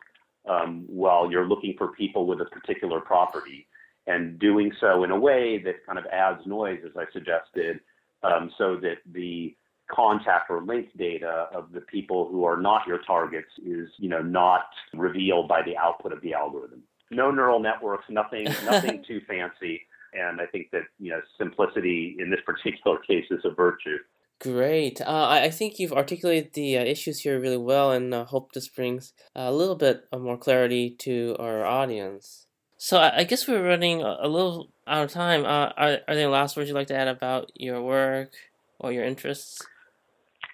um, 0.50 0.84
while 0.88 1.32
you're 1.32 1.48
looking 1.48 1.76
for 1.78 1.90
people 1.90 2.26
with 2.26 2.42
a 2.42 2.46
particular 2.46 3.00
property 3.00 3.68
and 4.08 4.38
doing 4.38 4.72
so 4.80 5.04
in 5.04 5.12
a 5.12 5.20
way 5.20 5.62
that 5.64 5.86
kind 5.86 5.98
of 5.98 6.06
adds 6.08 6.46
noise, 6.46 6.80
as 6.86 6.92
I 6.96 7.06
suggested, 7.12 7.80
um, 8.24 8.52
so 8.58 8.76
that 8.78 8.98
the 9.12 9.56
contact 9.90 10.50
or 10.50 10.62
link 10.62 10.90
data 10.98 11.48
of 11.54 11.72
the 11.72 11.82
people 11.82 12.28
who 12.30 12.44
are 12.44 12.58
not 12.58 12.88
your 12.88 13.00
targets 13.00 13.50
is, 13.66 13.90
you 13.98 14.10
know, 14.10 14.22
not 14.22 14.66
revealed 14.94 15.48
by 15.48 15.62
the 15.64 15.78
output 15.78 16.12
of 16.12 16.22
the 16.22 16.34
algorithm. 16.34 16.84
No 17.12 17.32
neural 17.32 17.60
networks, 17.60 18.06
nothing, 18.10 18.46
nothing 18.66 19.04
too 19.08 19.22
fancy. 19.28 19.82
And 20.16 20.40
I 20.40 20.46
think 20.46 20.72
that, 20.72 20.84
you 21.00 21.12
know, 21.12 21.22
simplicity 21.38 22.16
in 22.20 22.30
this 22.30 22.40
particular 22.46 22.98
case 23.00 23.26
is 23.32 23.42
a 23.44 23.54
virtue. 23.54 23.98
Great. 24.42 25.00
Uh, 25.02 25.28
I 25.30 25.50
think 25.50 25.80
you've 25.80 25.94
articulated 25.94 26.54
the 26.54 26.78
uh, 26.78 26.84
issues 26.84 27.20
here 27.20 27.40
really 27.40 27.58
well, 27.58 27.92
and 27.92 28.14
uh, 28.14 28.26
hope 28.26 28.52
this 28.52 28.68
brings 28.68 29.14
a 29.34 29.52
little 29.52 29.76
bit 29.76 30.06
of 30.12 30.22
more 30.22 30.38
clarity 30.38 30.90
to 31.00 31.38
our 31.40 31.66
audience. 31.66 32.46
So 32.78 32.98
I, 32.98 33.20
I 33.20 33.24
guess 33.24 33.48
we're 33.48 33.66
running 33.66 34.02
a, 34.02 34.18
a, 34.22 34.28
little 34.28 34.72
out 34.88 35.06
of 35.06 35.12
time. 35.12 35.46
Uh, 35.46 35.48
are, 35.48 35.74
are 35.78 36.00
there 36.08 36.10
any 36.10 36.26
last 36.26 36.58
words 36.58 36.68
you'd 36.68 36.76
like 36.76 36.88
to 36.88 36.96
add 36.96 37.08
about 37.08 37.52
your 37.56 37.82
work 37.82 38.34
or 38.80 38.92
your 38.92 39.06
interests? 39.06 39.62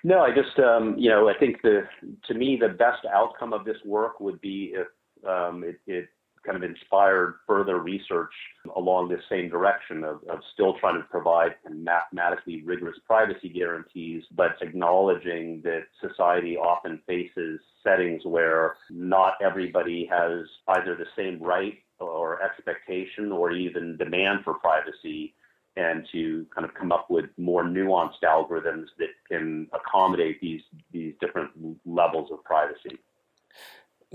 No, 0.04 0.19
I 0.19 0.30
just, 0.30 0.58
um, 0.60 0.95
you 0.97 1.10
know, 1.10 1.28
I 1.28 1.38
think 1.38 1.62
the, 1.62 1.88
to 2.28 2.34
me, 2.34 2.58
the 2.62 2.69
best 2.69 3.06
outcome 3.13 3.52
of 3.52 3.65
this 3.65 3.78
work 3.84 4.19
would 4.19 4.39
be 4.41 4.74
if 4.76 4.88
um, 5.28 5.63
it, 5.63 5.80
it, 5.88 6.10
kind 6.45 6.62
of 6.62 6.63
inspired 6.63 7.36
further 7.47 7.80
research 7.80 8.34
along 8.75 9.10
this 9.10 9.21
same 9.30 9.49
direction 9.49 10.04
of, 10.04 10.21
of 10.30 10.39
still 10.54 10.75
trying 10.80 10.97
to 11.01 11.08
provide 11.10 11.56
mathematically 11.69 12.63
rigorous 12.63 12.97
privacy 13.06 13.49
guarantees, 13.49 14.23
but 14.36 14.51
acknowledging 14.62 15.62
that 15.63 15.84
society 15.99 16.58
often 16.58 16.99
faces 17.08 17.60
settings 17.84 18.25
where 18.25 18.75
not 18.89 19.34
everybody 19.41 20.08
has 20.12 20.45
either 20.69 20.95
the 20.95 21.06
same 21.15 21.41
right 21.41 21.80
or 21.99 22.41
expectation 22.41 23.32
or 23.32 23.51
even 23.51 23.97
demand 23.97 24.39
for 24.43 24.56
privacy 24.56 25.36
and 25.77 26.06
to 26.12 26.45
kind 26.54 26.65
of 26.65 26.73
come 26.73 26.91
up 26.91 27.10
with 27.10 27.25
more 27.38 27.63
nuanced 27.63 28.21
algorithms 28.23 28.88
that 28.97 29.10
can 29.30 29.67
accommodate 29.73 30.41
these 30.41 30.62
these 30.91 31.13
different 31.21 31.49
levels 31.86 32.30
of 32.32 32.43
privacy. 32.43 32.99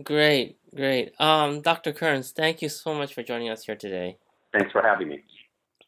Great, 0.03 0.59
great. 0.75 1.19
Um, 1.21 1.63
Dr. 1.63 1.93
Kearns, 1.93 2.33
thank 2.33 2.61
you 2.61 2.69
so 2.69 2.95
much 2.95 3.15
for 3.15 3.23
joining 3.23 3.49
us 3.49 3.65
here 3.65 3.77
today. 3.77 4.19
Thanks 4.53 4.73
for 4.73 4.83
having 4.83 5.09
me. 5.09 5.25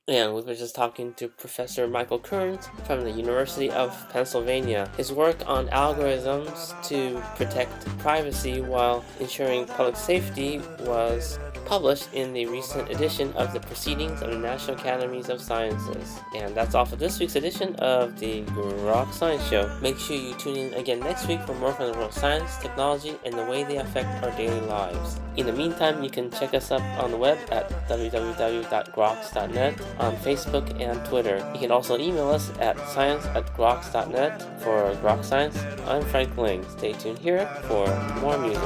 And 0.09 0.35
we 0.35 0.40
were 0.40 0.55
just 0.55 0.75
talking 0.75 1.12
to 1.14 1.29
Professor 1.29 1.87
Michael 1.87 2.18
Kearns 2.18 2.66
from 2.87 3.05
the 3.05 3.11
University 3.11 3.71
of 3.71 4.09
Pennsylvania. 4.09 4.90
His 4.97 5.12
work 5.12 5.37
on 5.47 5.68
algorithms 5.68 6.73
to 6.88 7.23
protect 7.37 7.85
privacy 7.99 8.62
while 8.62 9.05
ensuring 9.21 9.66
public 9.66 9.97
safety 9.97 10.62
was 10.81 11.38
published 11.66 12.09
in 12.14 12.33
the 12.33 12.47
recent 12.47 12.90
edition 12.90 13.31
of 13.35 13.53
the 13.53 13.61
Proceedings 13.61 14.23
of 14.23 14.31
the 14.31 14.38
National 14.38 14.79
Academies 14.79 15.29
of 15.29 15.42
Sciences. 15.42 16.18
And 16.35 16.55
that's 16.55 16.75
all 16.75 16.87
for 16.87 16.97
this 16.97 17.21
week's 17.21 17.37
edition 17.37 17.75
of 17.77 18.18
the 18.18 18.42
Grok 18.44 19.12
Science 19.12 19.47
Show. 19.49 19.79
Make 19.83 19.99
sure 19.99 20.16
you 20.16 20.33
tune 20.35 20.57
in 20.57 20.73
again 20.75 21.01
next 21.01 21.29
week 21.29 21.42
for 21.42 21.55
more 21.57 21.75
from 21.75 21.92
the 21.92 21.92
world 21.92 22.09
of 22.09 22.14
science, 22.14 22.57
technology, 22.57 23.14
and 23.27 23.35
the 23.35 23.44
way 23.44 23.64
they 23.64 23.77
affect 23.77 24.25
our 24.25 24.31
daily 24.38 24.61
lives. 24.62 25.21
In 25.37 25.44
the 25.44 25.53
meantime, 25.53 26.03
you 26.03 26.09
can 26.09 26.31
check 26.31 26.55
us 26.55 26.71
up 26.71 26.83
on 27.03 27.11
the 27.11 27.18
web 27.18 27.38
at 27.53 27.68
www.groks.net, 27.87 29.81
on 29.98 30.16
Facebook 30.16 30.80
and 30.80 31.04
Twitter. 31.04 31.38
You 31.54 31.61
can 31.61 31.70
also 31.70 31.98
email 31.98 32.28
us 32.30 32.50
at 32.58 32.78
science 32.88 33.24
at 33.26 33.46
groks.net 33.56 34.61
for 34.61 34.92
Grok 35.02 35.24
Science. 35.24 35.58
I'm 35.87 36.04
Frank 36.04 36.37
Ling. 36.37 36.64
Stay 36.70 36.92
tuned 36.92 37.18
here 37.18 37.46
for 37.68 37.87
more 38.20 38.38
music. 38.38 38.62